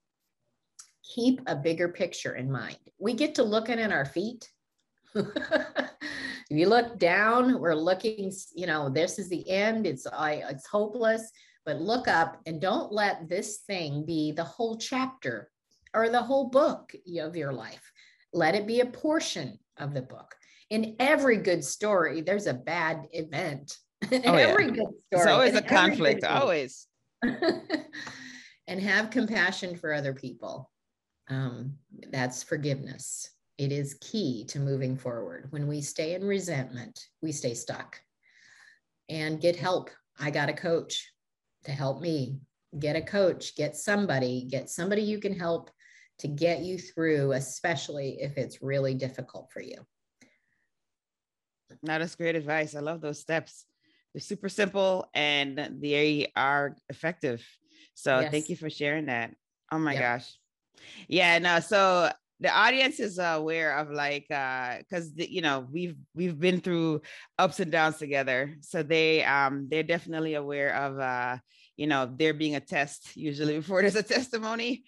keep 1.15 1.41
a 1.47 1.55
bigger 1.55 1.89
picture 1.89 2.35
in 2.35 2.51
mind. 2.51 2.77
We 2.99 3.13
get 3.13 3.35
to 3.35 3.43
looking 3.43 3.79
at 3.79 3.91
our 3.91 4.05
feet. 4.05 4.49
if 6.51 6.57
you 6.57 6.67
look 6.67 6.99
down, 6.99 7.61
we're 7.61 7.73
looking, 7.73 8.29
you 8.53 8.67
know, 8.67 8.89
this 8.89 9.17
is 9.17 9.29
the 9.29 9.49
end. 9.49 9.87
It's 9.87 10.05
I 10.05 10.43
it's 10.49 10.67
hopeless. 10.67 11.31
But 11.65 11.79
look 11.79 12.09
up 12.09 12.41
and 12.45 12.59
don't 12.59 12.91
let 12.91 13.29
this 13.29 13.59
thing 13.59 14.05
be 14.05 14.33
the 14.33 14.43
whole 14.43 14.77
chapter 14.77 15.49
or 15.93 16.09
the 16.09 16.21
whole 16.21 16.49
book 16.49 16.91
of 17.21 17.35
your 17.37 17.53
life. 17.53 17.89
Let 18.33 18.55
it 18.55 18.67
be 18.67 18.81
a 18.81 18.85
portion 18.85 19.59
of 19.77 19.93
the 19.93 20.01
book. 20.01 20.35
In 20.69 20.97
every 20.99 21.37
good 21.37 21.63
story, 21.63 22.19
there's 22.19 22.47
a 22.47 22.53
bad 22.53 23.07
event. 23.13 23.77
In 24.11 24.23
Oh, 24.25 24.35
yeah. 24.35 24.47
every 24.47 24.71
good 24.71 24.75
story. 24.75 24.97
It's 25.11 25.27
always 25.27 25.55
a 25.55 25.61
conflict. 25.61 26.25
Always. 26.25 26.87
and 27.23 28.81
have 28.81 29.09
compassion 29.09 29.77
for 29.77 29.93
other 29.93 30.13
people. 30.13 30.69
Um, 31.29 31.75
that's 32.11 32.43
forgiveness. 32.43 33.29
It 33.57 33.71
is 33.71 33.97
key 34.01 34.45
to 34.49 34.59
moving 34.59 34.97
forward. 34.97 35.47
When 35.51 35.67
we 35.67 35.81
stay 35.81 36.15
in 36.15 36.23
resentment, 36.23 36.99
we 37.21 37.31
stay 37.31 37.53
stuck. 37.53 37.99
And 39.09 39.41
get 39.41 39.55
help. 39.55 39.89
I 40.19 40.31
got 40.31 40.49
a 40.49 40.53
coach 40.53 41.11
to 41.65 41.71
help 41.71 42.01
me. 42.01 42.39
Get 42.79 42.95
a 42.95 43.01
coach, 43.01 43.55
get 43.55 43.75
somebody, 43.75 44.47
get 44.49 44.69
somebody 44.69 45.01
you 45.01 45.19
can 45.19 45.37
help 45.37 45.69
to 46.19 46.27
get 46.27 46.61
you 46.61 46.77
through, 46.77 47.33
especially 47.33 48.17
if 48.21 48.37
it's 48.37 48.61
really 48.61 48.93
difficult 48.93 49.49
for 49.51 49.61
you. 49.61 49.75
Now 51.83 51.99
that's 51.99 52.15
great 52.15 52.35
advice. 52.35 52.75
I 52.75 52.79
love 52.79 53.01
those 53.01 53.19
steps. 53.19 53.65
They're 54.13 54.21
super 54.21 54.49
simple 54.49 55.09
and 55.13 55.77
they 55.81 56.31
are 56.35 56.75
effective. 56.89 57.45
So 57.93 58.21
Yes. 58.21 58.31
thank 58.31 58.49
you 58.49 58.55
for 58.55 58.69
sharing 58.69 59.07
that. 59.07 59.35
Oh 59.71 59.79
my 59.79 59.93
Yep. 59.93 60.01
gosh. 60.01 60.37
Yeah, 61.07 61.39
no, 61.39 61.59
so 61.59 62.11
the 62.41 62.49
audience 62.49 62.99
is 62.99 63.19
aware 63.19 63.77
of 63.77 63.91
like 63.91 64.25
uh 64.31 64.77
because 64.79 65.13
you 65.15 65.41
know 65.41 65.67
we've 65.71 65.95
we've 66.15 66.39
been 66.39 66.59
through 66.59 67.01
ups 67.37 67.59
and 67.59 67.71
downs 67.71 67.97
together. 67.97 68.57
So 68.61 68.83
they 68.83 69.23
um 69.23 69.67
they're 69.69 69.83
definitely 69.83 70.33
aware 70.33 70.75
of 70.75 70.99
uh 70.99 71.37
you 71.77 71.87
know 71.87 72.11
there 72.17 72.33
being 72.33 72.55
a 72.55 72.59
test 72.59 73.15
usually 73.15 73.57
before 73.61 73.81
there's 73.81 73.95
a 73.95 74.03
testimony 74.03 74.83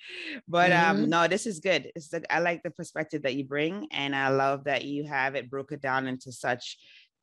but 0.48 0.72
um 0.72 1.04
Mhm. 1.04 1.10
no 1.10 1.28
this 1.28 1.46
is 1.48 1.60
good 1.60 1.92
it's 1.96 2.10
the, 2.10 2.22
i 2.32 2.40
like 2.40 2.62
the 2.62 2.70
perspective 2.72 3.24
that 3.24 3.36
you 3.36 3.46
bring 3.46 3.88
and 3.92 4.16
i 4.16 4.28
love 4.30 4.66
that 4.66 4.84
you 4.84 5.06
have 5.08 5.34
it 5.36 5.50
broken 5.50 5.80
down 5.80 6.08
into 6.08 6.32
such 6.32 6.78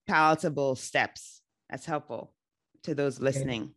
palatable 0.08 0.75
steps 0.75 1.42
that's 1.68 1.87
helpful 1.87 2.32
to 2.82 2.94
those 2.94 3.20
listening 3.20 3.75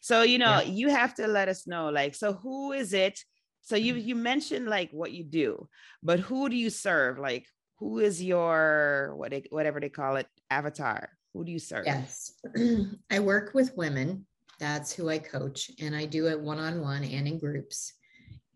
so 0.00 0.22
you 0.22 0.38
know 0.38 0.58
Yeah. 0.58 0.62
you 0.62 0.88
have 0.90 1.14
to 1.14 1.26
let 1.26 1.48
us 1.48 1.66
know 1.66 1.88
like 1.88 2.14
so 2.14 2.32
who 2.34 2.72
is 2.72 2.92
it 2.92 3.24
so 3.66 3.74
you 3.74 3.94
you 3.94 4.14
mentioned 4.14 4.66
like 4.66 4.90
what 4.92 5.12
you 5.12 5.24
do 5.24 5.68
but 6.02 6.20
who 6.20 6.48
do 6.48 6.56
you 6.56 6.70
serve 6.70 7.18
like 7.18 7.46
who 7.78 7.98
is 7.98 8.22
your 8.22 9.12
what 9.16 9.32
they, 9.32 9.44
whatever 9.50 9.80
they 9.80 9.88
call 9.88 10.16
it 10.16 10.26
avatar 10.50 11.10
who 11.36 11.44
do 11.44 11.52
you 11.52 11.58
serve 11.58 11.84
Yes. 11.84 12.32
I 13.10 13.20
work 13.20 13.52
with 13.52 13.76
women. 13.76 14.24
That's 14.58 14.92
who 14.92 15.10
I 15.10 15.18
coach, 15.18 15.70
and 15.80 15.94
I 15.94 16.06
do 16.06 16.28
it 16.28 16.40
one 16.40 16.58
on 16.58 16.80
one 16.80 17.04
and 17.04 17.28
in 17.28 17.38
groups. 17.38 17.92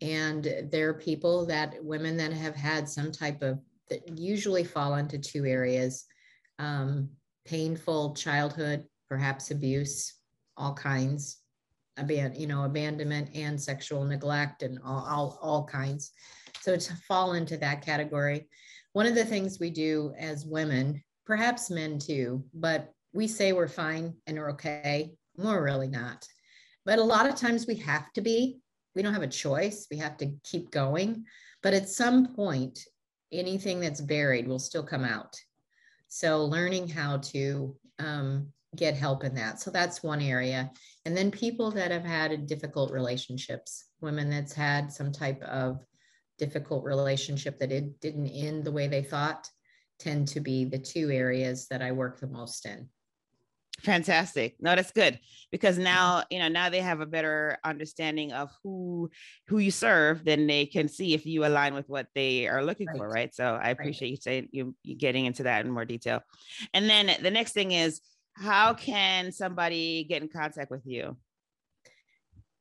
And 0.01 0.67
there 0.71 0.89
are 0.89 0.95
people 0.95 1.45
that 1.45 1.75
women 1.83 2.17
that 2.17 2.33
have 2.33 2.55
had 2.55 2.89
some 2.89 3.11
type 3.11 3.43
of 3.43 3.59
that 3.89 4.17
usually 4.17 4.63
fall 4.63 4.95
into 4.95 5.19
two 5.19 5.45
areas 5.45 6.05
um, 6.57 7.09
painful 7.45 8.15
childhood, 8.15 8.85
perhaps 9.09 9.51
abuse, 9.51 10.15
all 10.57 10.73
kinds, 10.73 11.37
aban- 11.99 12.39
you 12.39 12.47
know, 12.47 12.63
abandonment 12.63 13.29
and 13.35 13.59
sexual 13.59 14.03
neglect, 14.03 14.63
and 14.63 14.79
all, 14.83 15.05
all, 15.07 15.39
all 15.41 15.65
kinds. 15.65 16.11
So 16.61 16.75
to 16.75 16.95
fall 17.07 17.33
into 17.33 17.57
that 17.57 17.85
category, 17.85 18.47
one 18.93 19.05
of 19.05 19.15
the 19.15 19.25
things 19.25 19.59
we 19.59 19.69
do 19.69 20.13
as 20.19 20.45
women 20.45 21.01
perhaps 21.25 21.69
men 21.69 21.99
too, 21.99 22.43
but 22.53 22.93
we 23.13 23.27
say 23.27 23.53
we're 23.53 23.67
fine 23.67 24.13
and 24.27 24.37
we're 24.37 24.51
okay. 24.51 25.13
We're 25.37 25.63
really 25.63 25.87
not. 25.87 26.27
But 26.85 26.99
a 26.99 27.03
lot 27.03 27.27
of 27.27 27.35
times 27.35 27.67
we 27.67 27.75
have 27.75 28.11
to 28.13 28.21
be. 28.21 28.59
We 28.95 29.01
don't 29.01 29.13
have 29.13 29.23
a 29.23 29.27
choice. 29.27 29.87
We 29.89 29.97
have 29.97 30.17
to 30.17 30.33
keep 30.43 30.71
going. 30.71 31.25
But 31.63 31.73
at 31.73 31.89
some 31.89 32.35
point, 32.35 32.79
anything 33.31 33.79
that's 33.79 34.01
buried 34.01 34.47
will 34.47 34.59
still 34.59 34.83
come 34.83 35.05
out. 35.05 35.39
So 36.09 36.43
learning 36.45 36.89
how 36.89 37.17
to 37.17 37.77
um, 37.99 38.47
get 38.75 38.95
help 38.95 39.23
in 39.23 39.35
that. 39.35 39.59
So 39.59 39.69
that's 39.71 40.03
one 40.03 40.21
area. 40.21 40.71
And 41.05 41.15
then 41.15 41.31
people 41.31 41.71
that 41.71 41.91
have 41.91 42.05
had 42.05 42.47
difficult 42.47 42.91
relationships, 42.91 43.85
women 43.99 44.29
that's 44.29 44.53
had 44.53 44.91
some 44.91 45.11
type 45.11 45.41
of 45.43 45.85
difficult 46.37 46.83
relationship 46.83 47.59
that 47.59 47.71
it 47.71 47.99
didn't 47.99 48.27
end 48.29 48.63
the 48.63 48.71
way 48.71 48.87
they 48.87 49.03
thought 49.03 49.49
tend 49.99 50.27
to 50.29 50.39
be 50.39 50.65
the 50.65 50.79
two 50.79 51.11
areas 51.11 51.67
that 51.67 51.81
I 51.81 51.91
work 51.91 52.19
the 52.19 52.27
most 52.27 52.65
in. 52.65 52.89
fantastic 53.79 54.55
no 54.59 54.75
that's 54.75 54.91
good 54.91 55.19
because 55.51 55.77
now 55.79 56.23
you 56.29 56.37
know 56.37 56.47
now 56.47 56.69
they 56.69 56.81
have 56.81 56.99
a 56.99 57.05
better 57.05 57.57
understanding 57.63 58.31
of 58.31 58.49
who 58.61 59.09
who 59.47 59.57
you 59.57 59.71
serve 59.71 60.23
then 60.23 60.45
they 60.45 60.67
can 60.67 60.87
see 60.87 61.13
if 61.15 61.25
you 61.25 61.45
align 61.45 61.73
with 61.73 61.89
what 61.89 62.05
they 62.13 62.47
are 62.47 62.63
looking 62.63 62.87
for 62.89 63.07
Right. 63.07 63.13
right 63.13 63.35
so 63.35 63.59
i 63.61 63.69
appreciate 63.69 64.09
you 64.09 64.17
saying 64.17 64.47
you, 64.51 64.75
you 64.83 64.95
getting 64.95 65.25
into 65.25 65.43
that 65.43 65.65
in 65.65 65.71
more 65.71 65.85
detail 65.85 66.21
and 66.75 66.87
then 66.87 67.11
the 67.23 67.31
next 67.31 67.53
thing 67.53 67.71
is 67.71 68.01
how 68.33 68.73
can 68.73 69.31
somebody 69.31 70.03
get 70.05 70.21
in 70.21 70.29
contact 70.29 70.69
with 70.71 70.85
you 70.85 71.17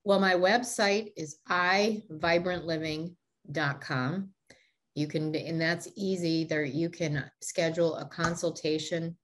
Well, 0.05 0.21
my 0.21 0.35
website 0.35 1.13
is 1.17 1.39
ivibrantLiving.com. 1.49 4.31
You 4.95 5.07
can, 5.07 5.37
and 5.37 5.61
that's 5.61 5.89
easy. 5.97 6.45
There, 6.45 6.65
you 6.65 6.91
can 6.91 7.31
schedule 7.43 7.97
a 7.97 8.07
consultation 8.07 9.17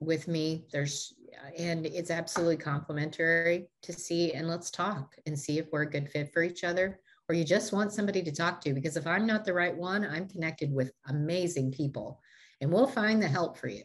with 0.00 0.28
me. 0.28 0.66
There's 0.70 1.14
and 1.58 1.86
it's 1.86 2.10
absolutely 2.10 2.56
complimentary 2.56 3.68
to 3.82 3.92
see 3.92 4.32
and 4.32 4.48
let's 4.48 4.70
talk 4.70 5.14
and 5.26 5.38
see 5.38 5.58
if 5.58 5.66
we're 5.72 5.82
a 5.82 5.90
good 5.90 6.10
fit 6.10 6.32
for 6.32 6.42
each 6.42 6.64
other 6.64 7.00
or 7.28 7.34
you 7.34 7.44
just 7.44 7.72
want 7.72 7.92
somebody 7.92 8.22
to 8.22 8.32
talk 8.32 8.60
to 8.60 8.74
because 8.74 8.96
if 8.96 9.06
I'm 9.06 9.26
not 9.26 9.44
the 9.44 9.54
right 9.54 9.76
one, 9.76 10.04
I'm 10.04 10.28
connected 10.28 10.72
with 10.72 10.92
amazing 11.08 11.72
people 11.72 12.20
and 12.60 12.70
we'll 12.70 12.86
find 12.86 13.22
the 13.22 13.28
help 13.28 13.56
for 13.56 13.68
you 13.68 13.84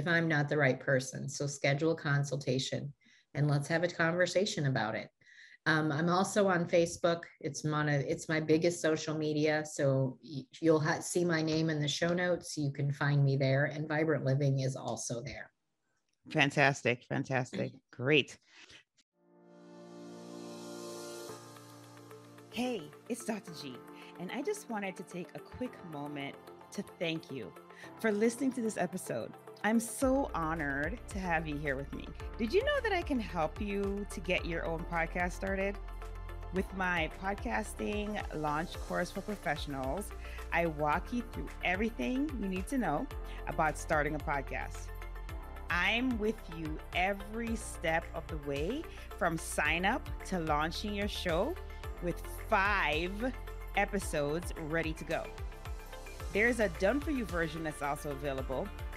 if 0.00 0.08
I'm 0.08 0.26
not 0.26 0.48
the 0.48 0.56
right 0.56 0.80
person. 0.80 1.28
So 1.28 1.46
schedule 1.46 1.92
a 1.92 1.96
consultation 1.96 2.92
and 3.34 3.48
let's 3.48 3.68
have 3.68 3.84
a 3.84 3.88
conversation 3.88 4.66
about 4.66 4.94
it. 4.94 5.08
Um, 5.66 5.92
I'm 5.92 6.08
also 6.08 6.48
on 6.48 6.64
Facebook. 6.64 7.20
It's 7.40 7.64
my 7.64 7.84
it's 7.86 8.30
my 8.30 8.40
biggest 8.40 8.80
social 8.80 9.16
media, 9.16 9.62
so 9.70 10.18
you'll 10.60 10.80
ha- 10.80 11.00
see 11.00 11.22
my 11.22 11.42
name 11.42 11.68
in 11.68 11.80
the 11.80 11.86
show 11.86 12.14
notes. 12.14 12.56
You 12.56 12.72
can 12.72 12.90
find 12.90 13.22
me 13.22 13.36
there, 13.36 13.66
and 13.66 13.86
Vibrant 13.86 14.24
Living 14.24 14.60
is 14.60 14.74
also 14.74 15.22
there. 15.22 15.50
Fantastic, 16.30 17.04
fantastic, 17.04 17.72
great. 17.92 18.38
Hey, 22.52 22.82
it's 23.10 23.26
Dr. 23.26 23.52
G, 23.60 23.76
and 24.18 24.32
I 24.32 24.40
just 24.40 24.70
wanted 24.70 24.96
to 24.96 25.02
take 25.02 25.28
a 25.34 25.38
quick 25.38 25.72
moment 25.92 26.34
to 26.72 26.82
thank 26.98 27.30
you 27.30 27.52
for 28.00 28.12
listening 28.12 28.52
to 28.52 28.62
this 28.62 28.78
episode. 28.78 29.32
I'm 29.62 29.78
so 29.78 30.30
honored 30.34 30.98
to 31.10 31.18
have 31.18 31.46
you 31.46 31.58
here 31.58 31.76
with 31.76 31.92
me. 31.92 32.08
Did 32.38 32.50
you 32.50 32.64
know 32.64 32.80
that 32.82 32.94
I 32.94 33.02
can 33.02 33.20
help 33.20 33.60
you 33.60 34.06
to 34.10 34.20
get 34.20 34.46
your 34.46 34.64
own 34.64 34.86
podcast 34.90 35.32
started? 35.32 35.76
With 36.54 36.64
my 36.78 37.10
podcasting 37.22 38.22
launch 38.34 38.80
course 38.88 39.10
for 39.10 39.20
professionals, 39.20 40.08
I 40.50 40.64
walk 40.64 41.12
you 41.12 41.22
through 41.32 41.48
everything 41.62 42.30
you 42.40 42.48
need 42.48 42.68
to 42.68 42.78
know 42.78 43.06
about 43.48 43.76
starting 43.76 44.14
a 44.14 44.18
podcast. 44.18 44.86
I'm 45.68 46.18
with 46.18 46.40
you 46.56 46.78
every 46.96 47.54
step 47.54 48.04
of 48.14 48.26
the 48.28 48.38
way 48.48 48.82
from 49.18 49.36
sign 49.36 49.84
up 49.84 50.08
to 50.24 50.38
launching 50.38 50.94
your 50.94 51.06
show 51.06 51.54
with 52.02 52.22
five 52.48 53.12
episodes 53.76 54.54
ready 54.70 54.94
to 54.94 55.04
go. 55.04 55.24
There's 56.32 56.60
a 56.60 56.70
done 56.80 56.98
for 56.98 57.10
you 57.10 57.26
version 57.26 57.62
that's 57.62 57.82
also 57.82 58.10
available 58.10 58.66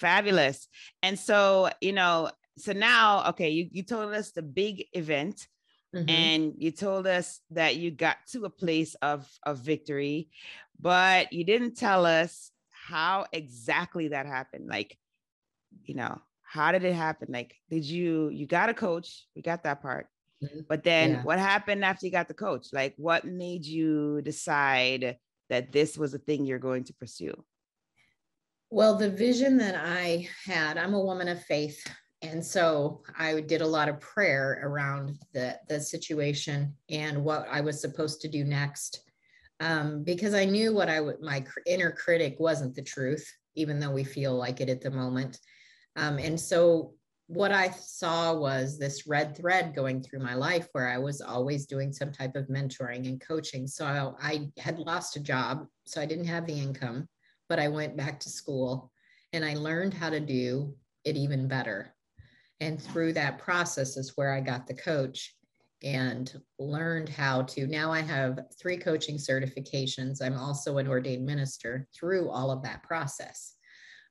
Fabulous. 0.00 0.66
And 1.02 1.18
so, 1.18 1.68
you 1.80 1.92
know, 1.92 2.30
so 2.56 2.72
now, 2.72 3.28
okay, 3.28 3.50
you, 3.50 3.68
you 3.70 3.82
told 3.82 4.14
us 4.14 4.32
the 4.32 4.42
big 4.42 4.86
event 4.94 5.46
mm-hmm. 5.94 6.08
and 6.08 6.54
you 6.56 6.70
told 6.70 7.06
us 7.06 7.40
that 7.50 7.76
you 7.76 7.90
got 7.90 8.16
to 8.32 8.46
a 8.46 8.50
place 8.50 8.94
of, 9.02 9.30
of 9.44 9.58
victory, 9.58 10.30
but 10.80 11.32
you 11.32 11.44
didn't 11.44 11.76
tell 11.76 12.06
us 12.06 12.50
how 12.70 13.26
exactly 13.32 14.08
that 14.08 14.26
happened. 14.26 14.68
Like, 14.68 14.96
you 15.84 15.94
know, 15.94 16.18
how 16.42 16.72
did 16.72 16.84
it 16.84 16.94
happen? 16.94 17.28
Like, 17.30 17.54
did 17.68 17.84
you, 17.84 18.30
you 18.30 18.46
got 18.46 18.70
a 18.70 18.74
coach, 18.74 19.26
we 19.36 19.42
got 19.42 19.62
that 19.64 19.82
part. 19.82 20.06
Mm-hmm. 20.42 20.60
But 20.66 20.82
then 20.82 21.10
yeah. 21.10 21.22
what 21.22 21.38
happened 21.38 21.84
after 21.84 22.06
you 22.06 22.12
got 22.12 22.28
the 22.28 22.34
coach? 22.34 22.68
Like, 22.72 22.94
what 22.96 23.24
made 23.26 23.66
you 23.66 24.22
decide 24.22 25.18
that 25.50 25.72
this 25.72 25.98
was 25.98 26.14
a 26.14 26.18
thing 26.18 26.46
you're 26.46 26.58
going 26.58 26.84
to 26.84 26.94
pursue? 26.94 27.34
Well, 28.72 28.94
the 28.94 29.10
vision 29.10 29.56
that 29.56 29.74
I 29.74 30.28
had, 30.46 30.78
I'm 30.78 30.94
a 30.94 31.00
woman 31.00 31.26
of 31.26 31.42
faith. 31.44 31.84
And 32.22 32.44
so 32.44 33.02
I 33.18 33.40
did 33.40 33.62
a 33.62 33.66
lot 33.66 33.88
of 33.88 33.98
prayer 33.98 34.60
around 34.62 35.18
the, 35.34 35.58
the 35.68 35.80
situation 35.80 36.76
and 36.88 37.24
what 37.24 37.48
I 37.50 37.62
was 37.62 37.80
supposed 37.80 38.20
to 38.20 38.28
do 38.28 38.44
next. 38.44 39.00
Um, 39.58 40.04
because 40.04 40.34
I 40.34 40.44
knew 40.44 40.72
what 40.72 40.88
I 40.88 41.00
would, 41.00 41.20
my 41.20 41.44
inner 41.66 41.90
critic 41.90 42.36
wasn't 42.38 42.76
the 42.76 42.82
truth, 42.82 43.28
even 43.56 43.80
though 43.80 43.90
we 43.90 44.04
feel 44.04 44.36
like 44.36 44.60
it 44.60 44.68
at 44.68 44.82
the 44.82 44.90
moment. 44.90 45.40
Um, 45.96 46.18
and 46.18 46.38
so 46.38 46.94
what 47.26 47.50
I 47.50 47.70
saw 47.70 48.34
was 48.34 48.78
this 48.78 49.04
red 49.04 49.36
thread 49.36 49.74
going 49.74 50.00
through 50.00 50.20
my 50.20 50.34
life 50.34 50.68
where 50.72 50.88
I 50.88 50.98
was 50.98 51.20
always 51.20 51.66
doing 51.66 51.92
some 51.92 52.12
type 52.12 52.36
of 52.36 52.46
mentoring 52.46 53.08
and 53.08 53.20
coaching. 53.20 53.66
So 53.66 53.84
I, 53.84 54.12
I 54.20 54.48
had 54.58 54.78
lost 54.78 55.16
a 55.16 55.20
job, 55.20 55.66
so 55.86 56.00
I 56.00 56.06
didn't 56.06 56.26
have 56.26 56.46
the 56.46 56.58
income 56.58 57.08
but 57.50 57.58
I 57.58 57.66
went 57.66 57.96
back 57.96 58.20
to 58.20 58.30
school 58.30 58.92
and 59.32 59.44
I 59.44 59.54
learned 59.54 59.92
how 59.92 60.08
to 60.08 60.20
do 60.20 60.72
it 61.04 61.16
even 61.16 61.48
better. 61.48 61.92
And 62.60 62.80
through 62.80 63.14
that 63.14 63.40
process 63.40 63.96
is 63.96 64.16
where 64.16 64.32
I 64.32 64.40
got 64.40 64.68
the 64.68 64.74
coach 64.74 65.34
and 65.82 66.32
learned 66.60 67.08
how 67.08 67.42
to. 67.42 67.66
Now 67.66 67.90
I 67.90 68.02
have 68.02 68.38
three 68.58 68.76
coaching 68.76 69.16
certifications. 69.16 70.22
I'm 70.22 70.38
also 70.38 70.78
an 70.78 70.86
ordained 70.86 71.26
minister 71.26 71.88
through 71.92 72.30
all 72.30 72.52
of 72.52 72.62
that 72.62 72.84
process. 72.84 73.56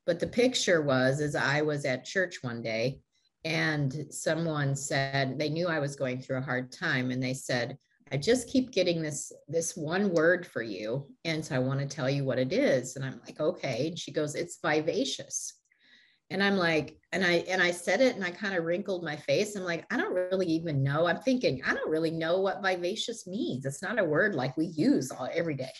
But 0.05 0.19
the 0.19 0.27
picture 0.27 0.81
was 0.81 1.21
as 1.21 1.35
I 1.35 1.61
was 1.61 1.85
at 1.85 2.03
church 2.03 2.39
one 2.41 2.61
day 2.61 2.99
and 3.45 4.07
someone 4.09 4.75
said 4.75 5.39
they 5.39 5.49
knew 5.49 5.67
I 5.67 5.79
was 5.79 5.95
going 5.95 6.19
through 6.19 6.39
a 6.39 6.41
hard 6.41 6.73
time 6.73 7.09
and 7.11 7.23
they 7.23 7.35
said, 7.35 7.77
I 8.11 8.17
just 8.17 8.49
keep 8.49 8.71
getting 8.71 9.01
this 9.01 9.31
this 9.47 9.75
one 9.75 10.11
word 10.11 10.45
for 10.45 10.61
you 10.61 11.07
and 11.25 11.45
so 11.45 11.55
I 11.55 11.59
want 11.59 11.79
to 11.79 11.85
tell 11.85 12.09
you 12.09 12.23
what 12.23 12.39
it 12.39 12.51
is 12.51 12.95
and 12.95 13.05
I'm 13.05 13.21
like 13.25 13.39
okay 13.39 13.87
and 13.89 13.99
she 13.99 14.11
goes 14.11 14.35
it's 14.35 14.59
vivacious. 14.63 15.53
And 16.31 16.43
I'm 16.43 16.57
like 16.57 16.97
and 17.11 17.23
I 17.23 17.43
and 17.49 17.61
I 17.61 17.71
said 17.71 18.01
it 18.01 18.15
and 18.15 18.23
I 18.23 18.31
kind 18.31 18.55
of 18.55 18.63
wrinkled 18.63 19.03
my 19.03 19.15
face. 19.15 19.55
I'm 19.55 19.63
like 19.63 19.85
I 19.91 19.97
don't 19.97 20.13
really 20.13 20.47
even 20.47 20.83
know. 20.83 21.07
I'm 21.07 21.17
thinking 21.17 21.61
I 21.65 21.73
don't 21.73 21.89
really 21.89 22.11
know 22.11 22.39
what 22.39 22.63
vivacious 22.63 23.27
means. 23.27 23.65
It's 23.65 23.81
not 23.81 23.99
a 23.99 24.03
word 24.03 24.35
like 24.35 24.57
we 24.57 24.65
use 24.65 25.11
all 25.11 25.29
every 25.33 25.55
day. 25.55 25.71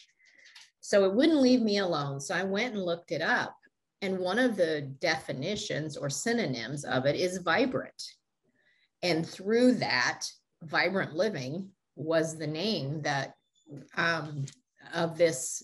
So 0.82 1.06
it 1.06 1.14
wouldn't 1.14 1.42
leave 1.42 1.62
me 1.62 1.80
alone. 1.80 2.20
So 2.20 2.36
I 2.36 2.44
went 2.44 2.74
and 2.74 2.84
looked 2.84 3.12
it 3.12 3.22
up 3.22 3.56
and 4.02 4.20
one 4.20 4.40
of 4.40 4.56
the 4.56 4.82
definitions 5.00 5.98
or 5.98 6.10
synonyms 6.10 6.86
of 6.86 7.06
it 7.06 7.16
is 7.16 7.40
vibrant. 7.40 8.02
And 9.02 9.28
through 9.28 9.74
that 9.76 10.26
vibrant 10.64 11.16
living 11.16 11.70
was 12.00 12.38
the 12.38 12.48
name 12.48 13.02
that 13.02 13.34
um, 13.98 14.46
of 14.94 15.18
this 15.18 15.64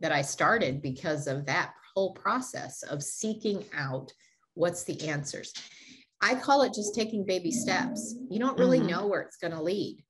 that 0.00 0.12
I 0.12 0.22
started 0.22 0.80
because 0.80 1.26
of 1.26 1.46
that 1.46 1.74
whole 1.94 2.14
process 2.14 2.82
of 2.82 3.02
seeking 3.02 3.64
out 3.76 4.12
what's 4.54 4.84
the 4.84 5.08
answers. 5.08 5.52
I 6.20 6.34
call 6.34 6.62
it 6.62 6.74
just 6.74 6.94
taking 6.94 7.24
baby 7.24 7.50
steps. 7.50 8.14
You 8.30 8.38
don't 8.38 8.58
really 8.58 8.78
mm-hmm. 8.78 8.88
know 8.88 9.06
where 9.06 9.20
it's 9.20 9.36
going 9.36 9.52
to 9.52 9.62
lead. 9.62 10.02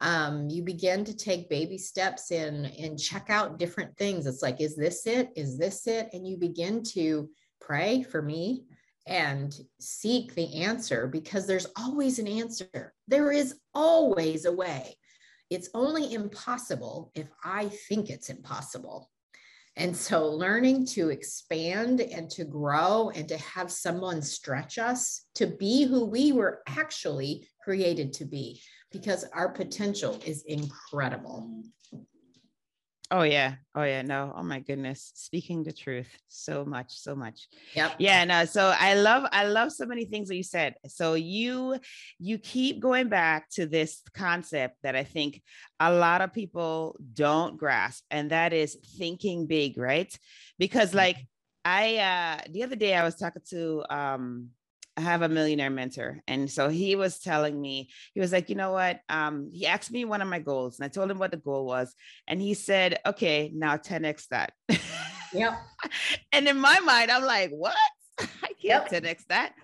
Um, 0.00 0.48
you 0.48 0.62
begin 0.62 1.04
to 1.04 1.16
take 1.16 1.50
baby 1.50 1.76
steps 1.76 2.30
in 2.30 2.66
and 2.78 2.98
check 2.98 3.26
out 3.28 3.58
different 3.58 3.96
things. 3.96 4.26
It's 4.26 4.42
like, 4.42 4.60
is 4.60 4.76
this 4.76 5.06
it? 5.06 5.30
Is 5.36 5.58
this 5.58 5.86
it? 5.86 6.08
And 6.12 6.26
you 6.26 6.36
begin 6.36 6.82
to 6.94 7.28
pray 7.60 8.02
for 8.02 8.22
me 8.22 8.64
and 9.10 9.52
seek 9.80 10.34
the 10.34 10.62
answer 10.62 11.08
because 11.08 11.46
there's 11.46 11.66
always 11.76 12.20
an 12.20 12.28
answer. 12.28 12.94
There 13.08 13.32
is 13.32 13.56
always 13.74 14.44
a 14.44 14.52
way. 14.52 14.96
It's 15.50 15.68
only 15.74 16.14
impossible 16.14 17.10
if 17.16 17.26
I 17.44 17.68
think 17.88 18.08
it's 18.08 18.30
impossible. 18.30 19.10
And 19.76 19.96
so, 19.96 20.28
learning 20.28 20.86
to 20.86 21.10
expand 21.10 22.00
and 22.00 22.30
to 22.30 22.44
grow 22.44 23.10
and 23.14 23.28
to 23.28 23.36
have 23.38 23.70
someone 23.70 24.22
stretch 24.22 24.78
us 24.78 25.24
to 25.36 25.46
be 25.46 25.84
who 25.84 26.04
we 26.06 26.32
were 26.32 26.62
actually 26.66 27.48
created 27.64 28.12
to 28.14 28.24
be, 28.24 28.62
because 28.92 29.24
our 29.32 29.48
potential 29.48 30.20
is 30.24 30.42
incredible. 30.42 31.62
Oh 33.12 33.22
yeah. 33.22 33.54
Oh 33.74 33.82
yeah. 33.82 34.02
No. 34.02 34.32
Oh 34.36 34.42
my 34.44 34.60
goodness. 34.60 35.10
Speaking 35.16 35.64
the 35.64 35.72
truth 35.72 36.06
so 36.28 36.64
much, 36.64 36.92
so 36.96 37.16
much. 37.16 37.48
Yep. 37.74 37.94
Yeah. 37.98 38.24
No. 38.24 38.44
So 38.44 38.72
I 38.78 38.94
love, 38.94 39.28
I 39.32 39.46
love 39.48 39.72
so 39.72 39.84
many 39.84 40.04
things 40.04 40.28
that 40.28 40.36
you 40.36 40.44
said. 40.44 40.74
So 40.86 41.14
you, 41.14 41.78
you 42.20 42.38
keep 42.38 42.78
going 42.78 43.08
back 43.08 43.50
to 43.54 43.66
this 43.66 44.00
concept 44.14 44.76
that 44.84 44.94
I 44.94 45.02
think 45.02 45.42
a 45.80 45.92
lot 45.92 46.20
of 46.20 46.32
people 46.32 46.96
don't 47.12 47.56
grasp, 47.56 48.04
and 48.12 48.30
that 48.30 48.52
is 48.52 48.76
thinking 48.96 49.46
big, 49.46 49.76
right? 49.76 50.16
Because 50.58 50.94
like 50.94 51.16
I, 51.64 51.96
uh, 51.96 52.50
the 52.50 52.62
other 52.62 52.76
day 52.76 52.94
I 52.94 53.02
was 53.02 53.16
talking 53.16 53.42
to, 53.50 53.84
um, 53.90 54.50
I 54.96 55.02
have 55.02 55.22
a 55.22 55.28
millionaire 55.28 55.70
mentor. 55.70 56.20
And 56.26 56.50
so 56.50 56.68
he 56.68 56.96
was 56.96 57.18
telling 57.20 57.60
me, 57.60 57.90
he 58.12 58.20
was 58.20 58.32
like, 58.32 58.50
you 58.50 58.56
know 58.56 58.72
what? 58.72 59.00
Um, 59.08 59.50
he 59.52 59.66
asked 59.66 59.90
me 59.90 60.04
one 60.04 60.20
of 60.20 60.28
my 60.28 60.40
goals 60.40 60.78
and 60.78 60.84
I 60.84 60.88
told 60.88 61.10
him 61.10 61.18
what 61.18 61.30
the 61.30 61.36
goal 61.36 61.64
was. 61.64 61.94
And 62.26 62.40
he 62.40 62.54
said, 62.54 62.98
okay, 63.06 63.50
now 63.54 63.76
10x 63.76 64.28
that. 64.28 64.52
Yep. 65.32 65.54
and 66.32 66.48
in 66.48 66.58
my 66.58 66.80
mind, 66.80 67.10
I'm 67.10 67.24
like, 67.24 67.50
what? 67.50 67.74
I 68.20 68.52
can't 68.60 68.90
Yep. 68.90 68.90
10x 68.90 69.26
that. 69.28 69.54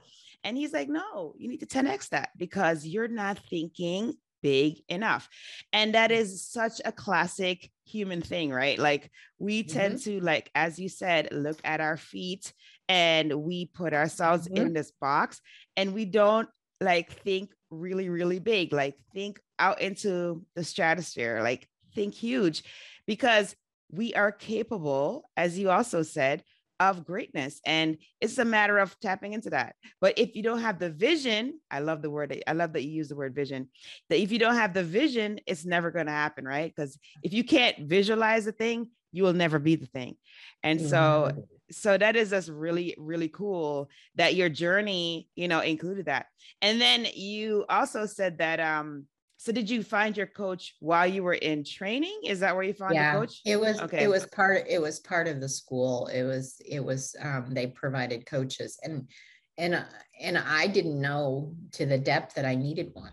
And 0.44 0.56
he's 0.56 0.72
like, 0.72 0.88
no, 0.88 1.34
you 1.38 1.48
need 1.48 1.60
to 1.60 1.66
10x 1.66 2.10
that 2.10 2.30
because 2.36 2.86
you're 2.86 3.08
not 3.08 3.38
thinking 3.50 4.14
big 4.42 4.76
enough. 4.88 5.28
And 5.72 5.94
that 5.94 6.12
is 6.12 6.46
such 6.46 6.80
a 6.84 6.92
classic 6.92 7.70
human 7.86 8.20
thing, 8.20 8.50
right? 8.50 8.78
Like 8.78 9.10
we 9.38 9.62
tend 9.62 9.98
to, 10.02 10.20
like, 10.20 10.50
as 10.54 10.78
you 10.78 10.88
said, 10.88 11.28
look 11.32 11.58
at 11.64 11.80
our 11.80 11.96
feet 11.96 12.52
and 12.88 13.32
we 13.32 13.66
put 13.66 13.94
ourselves 13.94 14.48
Mhm. 14.48 14.56
in 14.56 14.72
this 14.72 14.92
box 15.00 15.40
and 15.76 15.94
we 15.94 16.04
don't 16.04 16.48
like 16.80 17.10
think 17.12 17.52
really, 17.70 18.08
really 18.08 18.38
big, 18.38 18.72
like 18.72 18.96
think 19.14 19.40
out 19.58 19.80
into 19.80 20.44
the 20.54 20.64
stratosphere, 20.64 21.40
like 21.42 21.68
think 21.94 22.14
huge 22.14 22.62
because 23.06 23.54
we 23.90 24.14
are 24.14 24.32
capable, 24.32 25.30
as 25.36 25.58
you 25.58 25.70
also 25.70 26.02
said, 26.02 26.42
of 26.80 27.04
greatness. 27.04 27.60
And 27.64 27.98
it's 28.20 28.38
a 28.38 28.44
matter 28.44 28.78
of 28.78 28.98
tapping 29.00 29.32
into 29.32 29.50
that. 29.50 29.76
But 30.00 30.18
if 30.18 30.36
you 30.36 30.42
don't 30.42 30.60
have 30.60 30.78
the 30.78 30.90
vision, 30.90 31.60
I 31.70 31.80
love 31.80 32.02
the 32.02 32.10
word, 32.10 32.42
I 32.46 32.52
love 32.52 32.72
that 32.74 32.84
you 32.84 32.90
use 32.90 33.08
the 33.08 33.16
word 33.16 33.34
vision, 33.34 33.68
that 34.10 34.20
if 34.20 34.30
you 34.30 34.38
don't 34.38 34.56
have 34.56 34.74
the 34.74 34.84
vision, 34.84 35.40
it's 35.46 35.64
never 35.64 35.90
going 35.90 36.06
to 36.06 36.12
happen, 36.12 36.44
right? 36.44 36.72
Because 36.74 36.98
if 37.22 37.32
you 37.32 37.44
can't 37.44 37.88
visualize 37.88 38.44
the 38.44 38.52
thing, 38.52 38.88
you 39.12 39.22
will 39.22 39.32
never 39.32 39.58
be 39.58 39.76
the 39.76 39.86
thing. 39.86 40.16
And 40.62 40.80
so, 40.80 41.32
so 41.70 41.96
that 41.96 42.16
is 42.16 42.30
just 42.30 42.48
really, 42.50 42.94
really 42.98 43.28
cool 43.28 43.88
that 44.16 44.34
your 44.34 44.48
journey, 44.48 45.28
you 45.34 45.48
know, 45.48 45.60
included 45.60 46.06
that. 46.06 46.26
And 46.60 46.80
then 46.80 47.06
you 47.14 47.64
also 47.68 48.04
said 48.06 48.38
that, 48.38 48.60
um, 48.60 49.06
so 49.46 49.52
did 49.52 49.70
you 49.70 49.84
find 49.84 50.16
your 50.16 50.26
coach 50.26 50.74
while 50.80 51.06
you 51.06 51.22
were 51.22 51.34
in 51.34 51.62
training? 51.62 52.22
Is 52.24 52.40
that 52.40 52.52
where 52.56 52.64
you 52.64 52.74
found 52.74 52.94
yeah, 52.94 53.12
your 53.12 53.20
coach? 53.20 53.42
it 53.46 53.60
was 53.60 53.80
Okay. 53.80 54.02
it 54.02 54.08
was 54.08 54.26
part 54.26 54.66
it 54.68 54.82
was 54.82 54.98
part 54.98 55.28
of 55.28 55.40
the 55.40 55.48
school. 55.48 56.08
It 56.08 56.24
was 56.24 56.60
it 56.66 56.80
was 56.84 57.14
um, 57.22 57.46
they 57.50 57.68
provided 57.68 58.26
coaches 58.26 58.76
and 58.82 59.08
and 59.56 59.76
uh, 59.76 59.84
and 60.20 60.36
I 60.36 60.66
didn't 60.66 61.00
know 61.00 61.54
to 61.74 61.86
the 61.86 61.96
depth 61.96 62.34
that 62.34 62.44
I 62.44 62.56
needed 62.56 62.90
one. 62.92 63.12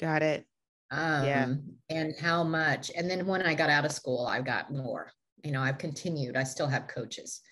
Got 0.00 0.22
it. 0.22 0.46
um 0.90 1.24
yeah. 1.26 1.54
and 1.90 2.14
how 2.18 2.42
much 2.42 2.90
and 2.96 3.10
then 3.10 3.26
when 3.26 3.42
i 3.42 3.52
got 3.52 3.68
out 3.68 3.84
of 3.84 3.92
school 3.92 4.26
i 4.26 4.40
got 4.40 4.72
more 4.72 5.12
you 5.44 5.52
know 5.52 5.60
i've 5.60 5.76
continued 5.76 6.34
i 6.34 6.42
still 6.42 6.66
have 6.66 6.88
coaches 6.88 7.42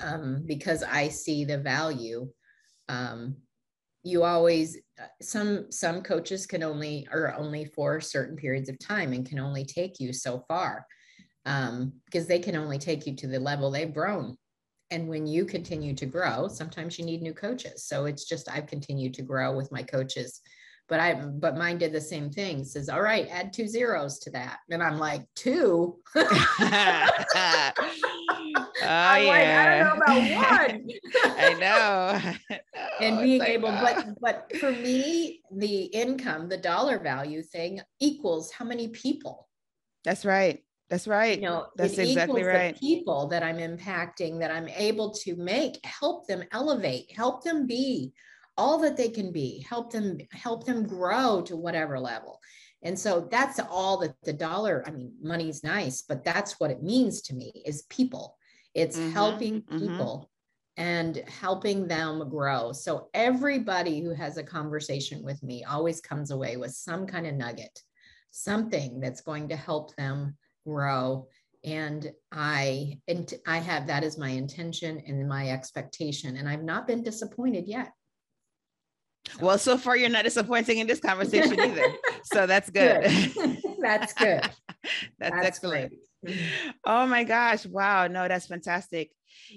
um 0.00 0.44
because 0.46 0.84
i 0.84 1.08
see 1.08 1.44
the 1.44 1.58
value 1.58 2.20
um 2.88 3.34
you 4.02 4.22
always 4.22 4.78
uh, 5.00 5.06
some 5.20 5.70
some 5.70 6.02
coaches 6.02 6.46
can 6.46 6.62
only 6.62 7.06
are 7.12 7.34
only 7.34 7.64
for 7.64 8.00
certain 8.00 8.36
periods 8.36 8.68
of 8.68 8.78
time 8.78 9.12
and 9.12 9.28
can 9.28 9.38
only 9.38 9.64
take 9.64 10.00
you 10.00 10.12
so 10.12 10.44
far 10.48 10.86
um 11.46 11.92
because 12.04 12.26
they 12.26 12.38
can 12.38 12.56
only 12.56 12.78
take 12.78 13.06
you 13.06 13.14
to 13.14 13.26
the 13.26 13.40
level 13.40 13.70
they've 13.70 13.94
grown 13.94 14.36
and 14.90 15.08
when 15.08 15.26
you 15.26 15.44
continue 15.44 15.94
to 15.94 16.06
grow 16.06 16.48
sometimes 16.48 16.98
you 16.98 17.04
need 17.04 17.22
new 17.22 17.34
coaches 17.34 17.84
so 17.84 18.06
it's 18.06 18.24
just 18.24 18.50
i've 18.50 18.66
continued 18.66 19.14
to 19.14 19.22
grow 19.22 19.56
with 19.56 19.72
my 19.72 19.82
coaches 19.82 20.40
but 20.88 21.00
I 21.00 21.14
but 21.14 21.56
mine 21.56 21.78
did 21.78 21.92
the 21.92 22.00
same 22.00 22.30
thing. 22.30 22.64
Says, 22.64 22.88
all 22.88 23.02
right, 23.02 23.28
add 23.30 23.52
two 23.52 23.68
zeros 23.68 24.18
to 24.20 24.30
that. 24.30 24.58
And 24.70 24.82
I'm 24.82 24.98
like, 24.98 25.26
two. 25.36 25.98
oh, 28.82 28.86
I'm 28.86 29.26
like, 29.26 29.46
I 29.46 29.78
don't 29.78 29.98
know 29.98 30.04
about 30.04 30.70
one. 30.70 30.90
I 31.24 31.54
know. 31.54 32.56
and 33.00 33.20
being 33.22 33.40
like, 33.40 33.48
able, 33.48 33.68
ah. 33.68 33.80
but 33.80 34.20
but 34.20 34.56
for 34.58 34.70
me, 34.70 35.42
the 35.52 35.84
income, 35.84 36.48
the 36.48 36.56
dollar 36.56 36.98
value 36.98 37.42
thing 37.42 37.80
equals 38.00 38.52
how 38.52 38.64
many 38.64 38.88
people. 38.88 39.48
that's 40.04 40.24
right. 40.24 40.62
That's 40.90 41.06
right. 41.06 41.38
You 41.38 41.44
know, 41.44 41.66
That's 41.76 41.98
it 41.98 42.08
exactly 42.08 42.40
equals 42.40 42.56
right. 42.56 42.74
The 42.74 42.80
people 42.80 43.26
that 43.28 43.42
I'm 43.42 43.58
impacting, 43.58 44.40
that 44.40 44.50
I'm 44.50 44.68
able 44.68 45.12
to 45.16 45.36
make, 45.36 45.84
help 45.84 46.26
them 46.26 46.42
elevate, 46.50 47.12
help 47.14 47.44
them 47.44 47.66
be 47.66 48.14
all 48.56 48.78
that 48.78 48.96
they 48.96 49.08
can 49.08 49.30
be, 49.30 49.64
help 49.68 49.92
them 49.92 50.18
help 50.32 50.64
them 50.64 50.86
grow 50.86 51.42
to 51.42 51.56
whatever 51.56 52.00
level. 52.00 52.40
And 52.82 52.98
so 52.98 53.28
that's 53.30 53.60
all 53.70 53.98
that 53.98 54.14
the 54.24 54.32
dollar, 54.32 54.82
I 54.86 54.90
mean, 54.90 55.12
money's 55.22 55.62
nice, 55.62 56.02
but 56.02 56.24
that's 56.24 56.58
what 56.58 56.70
it 56.70 56.82
means 56.82 57.22
to 57.22 57.34
me 57.34 57.52
is 57.64 57.82
people. 57.82 58.36
It's 58.78 58.96
Mhm, 58.96 59.12
helping 59.12 59.62
mhm. 59.62 59.78
people 59.80 60.30
and 60.76 61.16
helping 61.26 61.88
them 61.88 62.28
grow. 62.28 62.70
So 62.70 63.10
everybody 63.12 64.00
who 64.00 64.10
has 64.10 64.36
a 64.36 64.44
conversation 64.44 65.24
with 65.24 65.42
me 65.42 65.64
always 65.64 66.00
comes 66.00 66.30
away 66.30 66.56
with 66.56 66.70
some 66.70 67.04
kind 67.04 67.26
of 67.26 67.34
nugget, 67.34 67.82
something 68.30 69.00
that's 69.00 69.20
going 69.20 69.48
to 69.48 69.56
help 69.56 69.96
them 69.96 70.36
grow. 70.64 71.26
And 71.64 72.12
I 72.30 73.00
and 73.08 73.34
I 73.48 73.58
have 73.58 73.88
that 73.88 74.04
as 74.04 74.16
my 74.16 74.28
intention 74.28 75.02
and 75.08 75.28
my 75.28 75.50
expectation. 75.50 76.36
And 76.36 76.48
I've 76.48 76.62
not 76.62 76.86
been 76.86 77.02
disappointed 77.02 77.66
yet. 77.66 77.90
Well, 79.40 79.58
so 79.58 79.76
far 79.76 79.96
you're 79.96 80.08
not 80.08 80.24
disappointing 80.24 80.78
in 80.78 80.86
this 80.86 81.00
conversation 81.00 81.58
either. 81.64 81.92
So 82.24 82.46
that's 82.46 82.68
good. 82.68 83.02
that's 83.80 84.12
good. 84.12 84.42
that's, 85.18 85.30
That's 85.30 85.42
excellent. 85.46 85.90
great. 85.90 86.00
Mm-hmm. 86.26 86.70
Oh 86.84 87.06
my 87.06 87.24
gosh. 87.24 87.66
Wow. 87.66 88.06
No, 88.06 88.26
that's 88.28 88.46
fantastic. 88.46 89.10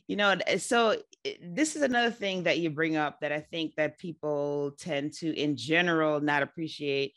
You 0.07 0.15
know, 0.15 0.35
so 0.57 0.97
eh, 1.25 1.33
this 1.41 1.75
is 1.75 1.81
another 1.81 2.11
thing 2.11 2.43
that 2.43 2.59
you 2.59 2.69
bring 2.69 2.97
up 2.97 3.19
that 3.21 3.31
I 3.31 3.39
think 3.39 3.75
that 3.75 3.97
people 3.97 4.73
tend 4.77 5.13
to 5.13 5.33
in 5.35 5.55
general 5.57 6.19
not 6.19 6.43
appreciate. 6.43 7.13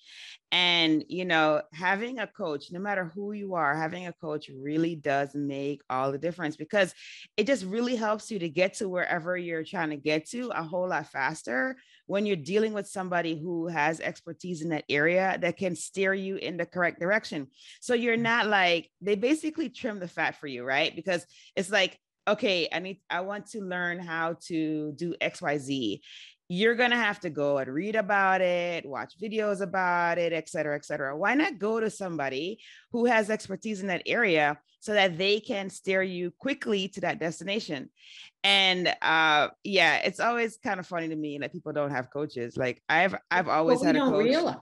And, 0.53 1.05
you 1.09 1.25
know, 1.25 1.63
having 1.73 2.21
a 2.21 2.27
coach, 2.29 2.67
no 2.73 2.81
matter 2.81 3.07
who 3.15 3.33
you 3.33 3.55
are, 3.55 3.77
having 3.77 4.07
a 4.07 4.13
coach 4.15 4.51
really 4.55 4.97
does 4.97 5.35
make 5.35 5.83
all 5.91 6.13
the 6.13 6.19
difference 6.19 6.57
because 6.57 6.95
it 7.37 7.47
just 7.47 7.65
really 7.65 7.97
helps 7.97 8.31
you 8.31 8.39
to 8.41 8.49
get 8.49 8.75
to 8.75 8.89
wherever 8.89 9.37
you're 9.37 9.65
trying 9.65 9.91
to 9.91 9.97
get 9.97 10.27
to 10.31 10.51
a 10.55 10.63
whole 10.63 10.89
lot 10.89 11.09
faster 11.11 11.77
when 12.07 12.27
you're 12.27 12.37
dealing 12.37 12.73
with 12.73 12.87
somebody 12.87 13.39
who 13.39 13.67
has 13.69 14.01
expertise 14.01 14.63
in 14.63 14.71
that 14.71 14.85
area 14.89 15.39
that 15.41 15.57
can 15.57 15.75
steer 15.75 16.13
you 16.13 16.37
in 16.37 16.57
the 16.57 16.67
correct 16.67 17.01
direction. 17.01 17.49
So 17.81 17.95
you're 17.95 18.15
mm-hmm. 18.15 18.23
not 18.23 18.47
like, 18.47 18.91
they 19.01 19.15
basically 19.15 19.69
trim 19.71 20.01
the 20.01 20.09
fat 20.09 20.37
for 20.37 20.47
you, 20.47 20.65
right? 20.65 20.95
Because 20.95 21.25
it's 21.57 21.71
like, 21.71 21.99
okay, 22.27 22.69
I 22.73 22.79
need, 22.79 23.01
I 23.11 23.21
want 23.21 23.47
to 23.51 23.61
learn 23.61 23.99
how 23.99 24.37
to 24.47 24.93
do 24.93 25.15
XYZ. 25.21 26.01
You're 26.49 26.75
gonna 26.75 26.97
have 26.97 27.21
to 27.21 27.31
go 27.31 27.59
and 27.59 27.73
read 27.73 27.97
about 27.97 28.41
it, 28.41 28.85
watch 28.85 29.15
videos 29.21 29.61
about 29.61 30.19
it, 30.19 30.33
et 30.33 30.49
cetera, 30.49 30.77
et 30.77 30.85
cetera. 30.85 31.17
Why 31.17 31.35
not 31.35 31.59
go 31.59 31.81
to 31.81 31.91
somebody 31.91 32.61
who 32.93 33.07
has 33.07 33.31
expertise 33.31 33.81
in 33.81 33.87
that 33.89 34.03
area 34.07 34.59
so 34.81 34.93
that 34.93 35.17
they 35.17 35.41
can 35.41 35.71
steer 35.71 36.03
you 36.03 36.33
quickly 36.39 36.89
to 36.89 37.01
that 37.01 37.19
destination? 37.19 37.89
And 38.43 38.95
uh, 39.01 39.49
yeah, 39.63 39.97
it's 40.05 40.21
always 40.21 40.59
kind 40.59 40.79
of 40.79 40.87
funny 40.87 41.09
to 41.09 41.17
me 41.17 41.39
that 41.39 41.53
people 41.53 41.73
don't 41.73 41.91
have 41.93 42.11
coaches. 42.11 42.57
Like 42.59 42.83
I've, 42.89 43.15
I've 43.31 43.49
always 43.49 43.79
what 43.79 43.83
we 43.83 43.87
had 43.87 43.97
a 43.97 44.11
coach. 44.11 44.25
realize. 44.25 44.57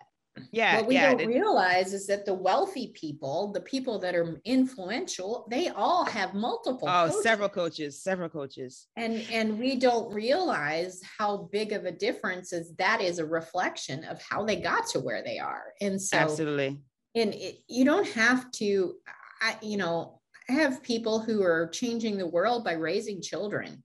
Yeah, 0.51 0.77
what 0.77 0.87
we 0.87 0.95
yeah. 0.95 1.15
don't 1.15 1.27
realize 1.27 1.93
is 1.93 2.07
that 2.07 2.25
the 2.25 2.33
wealthy 2.33 2.93
people, 2.95 3.53
the 3.53 3.61
people 3.61 3.99
that 3.99 4.15
are 4.15 4.41
influential, 4.45 5.47
they 5.51 5.69
all 5.69 6.05
have 6.07 6.33
multiple. 6.33 6.89
Oh, 6.89 7.07
coaches. 7.09 7.23
several 7.23 7.49
coaches, 7.49 8.03
several 8.03 8.29
coaches. 8.31 8.89
And 8.97 9.25
and 9.31 9.59
we 9.59 9.77
don't 9.77 10.13
realize 10.13 11.01
how 11.19 11.49
big 11.53 11.73
of 11.73 11.85
a 11.85 11.93
difference 11.93 12.53
is 12.53 12.75
that 12.77 13.01
is 13.03 13.19
a 13.19 13.27
reflection 13.27 14.05
of 14.05 14.23
how 14.23 14.45
they 14.45 14.57
got 14.57 14.87
to 14.89 15.01
where 15.01 15.23
they 15.23 15.39
are. 15.39 15.75
And 15.81 16.01
so 16.01 16.17
Absolutely. 16.17 16.81
and 17.15 17.35
it, 17.35 17.59
you 17.69 17.85
don't 17.85 18.09
have 18.09 18.51
to 18.53 18.95
I 19.43 19.57
you 19.61 19.77
know, 19.77 20.21
I 20.49 20.53
have 20.53 20.83
people 20.83 21.21
who 21.21 21.43
are 21.43 21.69
changing 21.69 22.17
the 22.17 22.27
world 22.27 22.65
by 22.65 22.73
raising 22.73 23.21
children. 23.21 23.83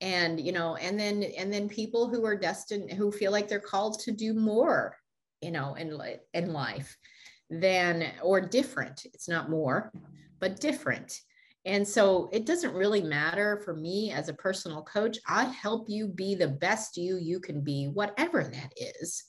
And 0.00 0.40
you 0.40 0.52
know, 0.52 0.76
and 0.76 0.98
then 0.98 1.22
and 1.22 1.52
then 1.52 1.68
people 1.68 2.08
who 2.08 2.24
are 2.24 2.36
destined 2.36 2.92
who 2.92 3.10
feel 3.10 3.32
like 3.32 3.48
they're 3.48 3.60
called 3.60 3.98
to 4.00 4.12
do 4.12 4.34
more, 4.34 4.96
you 5.40 5.50
know, 5.50 5.74
in 5.74 5.98
in 6.34 6.52
life 6.52 6.96
than 7.50 8.12
or 8.22 8.40
different. 8.40 9.04
It's 9.12 9.28
not 9.28 9.50
more, 9.50 9.92
but 10.40 10.60
different. 10.60 11.20
And 11.64 11.86
so 11.86 12.30
it 12.32 12.46
doesn't 12.46 12.74
really 12.74 13.02
matter 13.02 13.60
for 13.64 13.74
me 13.74 14.12
as 14.12 14.28
a 14.28 14.34
personal 14.34 14.82
coach. 14.82 15.18
I 15.26 15.44
help 15.44 15.86
you 15.88 16.06
be 16.06 16.36
the 16.36 16.48
best 16.48 16.96
you 16.96 17.18
you 17.18 17.40
can 17.40 17.60
be, 17.60 17.86
whatever 17.86 18.44
that 18.44 18.72
is. 18.76 19.24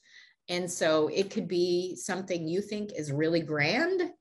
And 0.47 0.71
so 0.71 1.09
it 1.09 1.31
could 1.31 1.47
be 1.47 1.95
something 1.95 2.47
you 2.47 2.61
think 2.61 2.91
is 2.95 3.11
really 3.11 3.41
grand, 3.41 4.11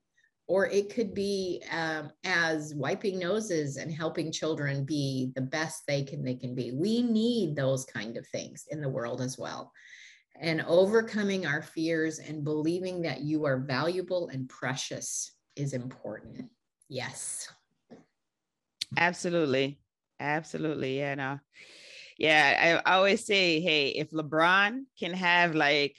or 0.47 0.65
it 0.65 0.93
could 0.93 1.13
be 1.13 1.61
um, 1.71 2.09
as 2.25 2.73
wiping 2.75 3.19
noses 3.19 3.77
and 3.77 3.91
helping 3.91 4.31
children 4.31 4.83
be 4.83 5.31
the 5.35 5.41
best 5.41 5.83
they 5.87 6.03
can 6.03 6.23
they 6.23 6.35
can 6.35 6.55
be. 6.55 6.71
We 6.71 7.03
need 7.03 7.55
those 7.55 7.85
kind 7.85 8.17
of 8.17 8.27
things 8.27 8.65
in 8.71 8.81
the 8.81 8.89
world 8.89 9.21
as 9.21 9.37
well. 9.37 9.71
And 10.39 10.61
overcoming 10.67 11.45
our 11.45 11.61
fears 11.61 12.19
and 12.19 12.43
believing 12.43 13.01
that 13.01 13.21
you 13.21 13.45
are 13.45 13.57
valuable 13.57 14.29
and 14.29 14.47
precious 14.47 15.33
is 15.55 15.73
important. 15.73 16.49
Yes. 16.89 17.49
Absolutely. 18.95 19.79
Absolutely. 20.19 21.01
Uh, 21.03 21.07
yeah. 21.07 21.15
No. 21.15 21.39
Yeah, 22.17 22.81
I 22.85 22.95
always 22.95 23.25
say, 23.25 23.59
hey, 23.59 23.89
if 23.89 24.09
LeBron 24.09 24.85
can 24.97 25.13
have 25.13 25.53
like 25.53 25.95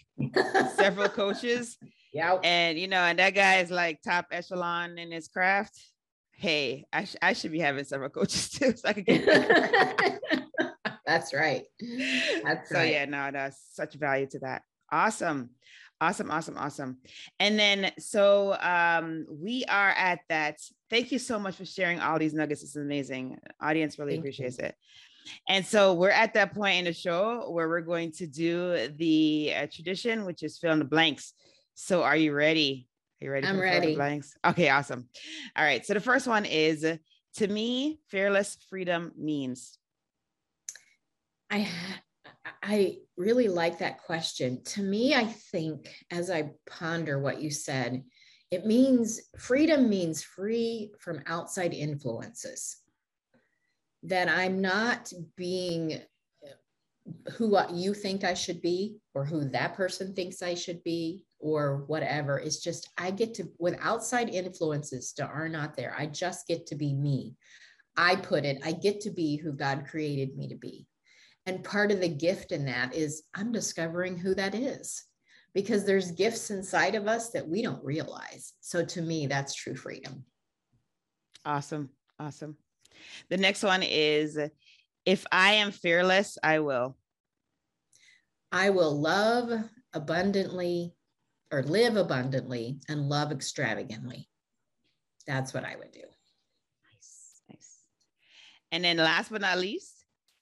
several 0.75 1.09
coaches, 1.09 1.79
yeah, 2.13 2.39
and 2.43 2.77
you 2.77 2.89
know, 2.89 3.03
and 3.03 3.19
that 3.21 3.35
guy 3.35 3.59
is 3.59 3.71
like 3.71 4.03
top 4.03 4.27
echelon 4.33 4.99
in 4.99 5.13
his 5.13 5.29
craft, 5.29 5.81
hey, 6.33 6.87
I, 6.93 7.05
sh- 7.05 7.17
I 7.23 7.35
should 7.35 7.53
be 7.53 7.61
having 7.61 7.85
several 7.85 8.11
coaches 8.11 8.51
too, 8.51 8.75
so 8.75 8.89
I 8.89 8.93
could 8.95 9.07
get. 9.07 10.21
That's 11.09 11.33
right. 11.33 11.65
That's 12.45 12.69
so 12.69 12.75
right. 12.75 12.93
yeah, 12.93 13.07
no, 13.07 13.31
that's 13.33 13.59
such 13.73 13.95
value 13.95 14.27
to 14.27 14.41
that. 14.41 14.61
Awesome. 14.93 15.49
Awesome, 16.03 16.31
awesome, 16.31 16.59
awesome. 16.59 16.99
And 17.41 17.59
then 17.59 17.93
so 17.99 18.55
um 18.61 19.25
we 19.31 19.65
are 19.71 19.89
at 19.89 20.21
that. 20.29 20.61
Thank 20.91 21.11
you 21.11 21.19
so 21.19 21.39
much 21.39 21.57
for 21.57 21.65
sharing 21.65 21.99
all 21.99 22.19
these 22.19 22.35
nuggets. 22.35 22.63
It's 22.63 22.77
amazing. 22.77 23.39
Audience 23.59 23.99
really 23.99 24.13
Thank 24.13 24.21
appreciates 24.21 24.59
you. 24.59 24.67
it. 24.67 24.75
And 25.49 25.65
so 25.65 25.95
we're 25.95 26.11
at 26.11 26.35
that 26.35 26.55
point 26.55 26.79
in 26.81 26.85
the 26.85 26.93
show 26.93 27.51
where 27.51 27.69
we're 27.69 27.81
going 27.81 28.13
to 28.13 28.27
do 28.27 28.89
the 28.97 29.55
uh, 29.57 29.67
tradition, 29.73 30.27
which 30.27 30.43
is 30.43 30.59
fill 30.59 30.73
in 30.73 30.79
the 30.79 30.85
blanks. 30.85 31.33
So 31.75 32.03
are 32.03 32.17
you 32.17 32.35
ready? 32.35 32.87
Are 33.23 33.25
you 33.25 33.31
ready? 33.31 33.47
I'm 33.47 33.59
ready. 33.59 33.95
Blanks? 33.95 34.35
Okay, 34.45 34.69
awesome. 34.69 35.09
All 35.57 35.65
right. 35.65 35.85
So 35.87 35.95
the 35.95 36.01
first 36.01 36.27
one 36.27 36.45
is 36.45 36.87
to 37.37 37.49
me, 37.49 37.99
fearless 38.09 38.59
freedom 38.69 39.13
means. 39.17 39.79
I 41.51 41.69
I 42.63 42.99
really 43.17 43.49
like 43.49 43.79
that 43.79 44.03
question. 44.03 44.63
To 44.65 44.83
me, 44.83 45.15
I 45.15 45.25
think 45.25 45.89
as 46.11 46.31
I 46.31 46.51
ponder 46.67 47.19
what 47.19 47.41
you 47.41 47.51
said, 47.51 48.05
it 48.51 48.67
means 48.67 49.21
freedom 49.39 49.89
means 49.89 50.23
free 50.23 50.93
from 50.99 51.23
outside 51.27 51.75
influences. 51.75 52.79
That 54.03 54.29
I'm 54.29 54.61
not 54.61 55.13
being 55.37 55.95
uh, 56.45 57.31
who 57.33 57.59
you 57.73 57.95
think 57.95 58.25
I 58.25 58.35
should 58.35 58.63
be 58.63 58.99
or 59.15 59.25
who 59.25 59.49
that 59.51 59.75
person 59.75 60.15
thinks 60.15 60.43
I 60.43 60.55
should 60.55 60.83
be 60.85 61.25
or 61.41 61.85
whatever. 61.87 62.39
It's 62.39 62.61
just 62.61 62.89
I 62.99 63.11
get 63.11 63.35
to, 63.35 63.49
with 63.59 63.77
outside 63.81 64.29
influences 64.29 65.13
that 65.17 65.29
are 65.29 65.49
not 65.49 65.77
there, 65.77 65.95
I 65.99 66.07
just 66.07 66.47
get 66.47 66.67
to 66.69 66.75
be 66.75 66.95
me. 66.95 67.35
I 67.97 68.17
put 68.17 68.45
it, 68.45 68.61
I 68.65 68.73
get 68.73 69.01
to 69.03 69.11
be 69.11 69.37
who 69.37 69.53
God 69.53 69.87
created 69.89 70.37
me 70.37 70.49
to 70.49 70.57
be. 70.57 70.88
And 71.49 71.65
part 71.65 71.91
of 71.91 72.01
the 72.01 72.11
gift 72.11 72.53
in 72.53 72.67
that 72.67 72.95
is 72.95 73.23
I'm 73.35 73.53
discovering 73.53 74.19
who 74.19 74.35
that 74.35 74.55
is 74.55 75.03
because 75.55 75.87
there's 75.87 76.11
gifts 76.11 76.51
inside 76.51 76.95
of 76.95 77.09
us 77.09 77.31
that 77.31 77.49
we 77.49 77.63
don't 77.63 77.83
realize. 77.83 78.53
So 78.61 78.85
to 78.85 79.01
me, 79.01 79.27
that's 79.27 79.55
true 79.55 79.75
freedom. 79.75 80.25
Awesome. 81.47 81.89
Awesome. 82.21 82.59
The 83.31 83.39
next 83.39 83.63
one 83.63 83.83
is 83.83 84.39
if 85.07 85.25
I 85.33 85.53
am 85.53 85.71
fearless, 85.71 86.37
I 86.43 86.59
will. 86.59 86.99
I 88.53 88.69
will 88.69 89.01
love 89.01 89.51
abundantly 89.95 90.93
or 91.51 91.63
live 91.63 91.97
abundantly 91.97 92.79
and 92.91 93.09
love 93.09 93.33
extravagantly. 93.33 94.29
That's 95.27 95.55
what 95.55 95.65
I 95.65 95.77
would 95.77 95.93
do. 95.93 96.05
Nice. 96.93 97.41
Nice. 97.49 97.79
And 98.71 98.85
then 98.85 98.99
last 98.99 99.31
but 99.31 99.41
not 99.41 99.57
least, 99.57 99.98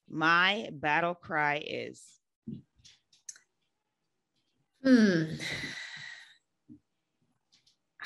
my 0.08 0.68
battle 0.72 1.14
cry 1.14 1.62
is? 1.66 2.02
Hmm. 4.82 5.34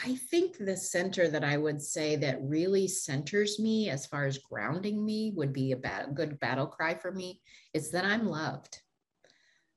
I 0.02 0.14
think 0.14 0.56
the 0.56 0.76
center 0.76 1.28
that 1.28 1.44
I 1.44 1.58
would 1.58 1.82
say 1.82 2.16
that 2.16 2.42
really 2.42 2.88
centers 2.88 3.58
me 3.58 3.90
as 3.90 4.06
far 4.06 4.24
as 4.24 4.38
grounding 4.38 5.04
me 5.04 5.32
would 5.36 5.52
be 5.52 5.72
a 5.72 5.76
bad, 5.76 6.14
good 6.14 6.40
battle 6.40 6.66
cry 6.66 6.94
for 6.94 7.12
me 7.12 7.42
is 7.74 7.90
that 7.90 8.06
I'm 8.06 8.26
loved, 8.26 8.80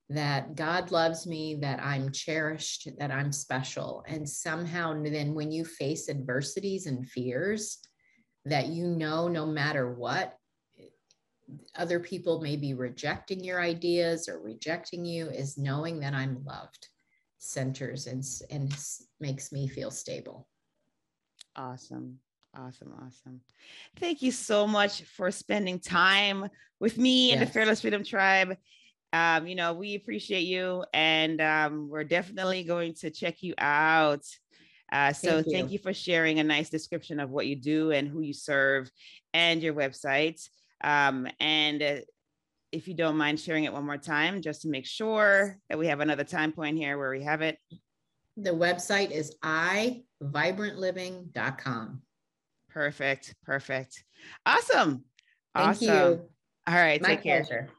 that 0.10 0.56
God 0.56 0.92
loves 0.92 1.28
me, 1.28 1.56
that 1.56 1.84
I'm 1.84 2.12
cherished, 2.12 2.88
that 3.00 3.12
I'm 3.12 3.34
special. 3.34 4.06
And 4.08 4.28
somehow, 4.28 4.94
then 5.04 5.34
when 5.34 5.52
you 5.52 5.66
face 5.66 6.08
adversities 6.08 6.86
and 6.86 7.06
fears, 7.06 7.80
that 8.46 8.68
you 8.68 8.88
know 8.88 9.28
no 9.28 9.46
matter 9.46 9.94
what, 9.94 10.38
other 11.76 12.00
people 12.00 12.42
may 12.42 12.56
be 12.56 12.74
rejecting 12.74 13.44
your 13.44 13.62
ideas 13.62 14.28
or 14.30 14.40
rejecting 14.40 15.06
you 15.06 15.28
is 15.30 15.58
knowing 15.58 16.00
that 16.00 16.14
I'm 16.14 16.44
loved 16.46 16.88
centers 17.38 18.08
and, 18.08 18.24
and 18.50 18.74
makes 19.20 19.52
me 19.52 19.68
feel 19.68 19.92
stable. 19.92 20.48
Awesome. 21.56 22.20
Awesome. 22.56 22.94
Awesome. 23.06 23.42
Thank 24.00 24.22
you 24.22 24.32
so 24.32 24.68
much 24.68 25.02
for 25.04 25.32
spending 25.32 25.80
time 25.80 26.48
with 26.80 26.98
me 26.98 27.30
yes. 27.30 27.38
and 27.38 27.48
the 27.48 27.52
Fearless 27.52 27.82
Freedom 27.82 28.04
Tribe. 28.04 28.56
Um, 29.12 29.46
you 29.48 29.56
know, 29.56 29.74
we 29.74 29.96
appreciate 29.96 30.42
you 30.42 30.86
and 30.94 31.40
um, 31.42 31.90
we're 31.90 32.04
definitely 32.04 32.64
going 32.64 32.96
to 32.96 33.12
check 33.12 33.44
you 33.44 33.54
out. 33.58 34.26
Uh, 34.92 35.14
so 35.14 35.32
thank 35.32 35.46
you. 35.46 35.52
thank 35.54 35.72
you 35.72 35.80
for 35.80 35.94
sharing 35.94 36.40
a 36.40 36.44
nice 36.44 36.70
description 36.70 37.20
of 37.20 37.30
what 37.30 37.48
you 37.48 37.56
do 37.56 37.92
and 37.92 38.08
who 38.08 38.22
you 38.22 38.34
serve 38.34 38.92
and 39.34 39.62
your 39.62 39.74
website. 39.74 40.40
Um, 40.84 41.28
and 41.40 41.82
uh, 41.82 41.96
if 42.72 42.88
you 42.88 42.94
don't 42.94 43.18
mind 43.18 43.40
sharing 43.40 43.64
it 43.64 43.74
one 43.74 43.86
more 43.86 43.98
time, 43.98 44.42
just 44.42 44.62
to 44.64 44.70
make 44.70 44.86
sure 44.86 45.58
that 45.70 45.78
we 45.78 45.88
have 45.88 46.00
another 46.00 46.24
time 46.24 46.52
point 46.52 46.78
here 46.78 46.98
where 46.98 47.12
we 47.12 47.24
have 47.24 47.42
it. 47.42 47.58
The 48.36 48.50
website 48.50 49.12
is 49.12 49.36
iVibrantLiving.com. 49.44 52.02
Perfect. 52.70 53.36
Perfect. 53.46 54.04
Awesome. 54.46 55.06
Thank 55.56 55.70
awesome. 55.70 55.88
you. 55.88 56.22
All 56.68 56.74
right. 56.74 57.02
My 57.02 57.10
take 57.10 57.22
pleasure. 57.22 57.46
care. 57.46 57.70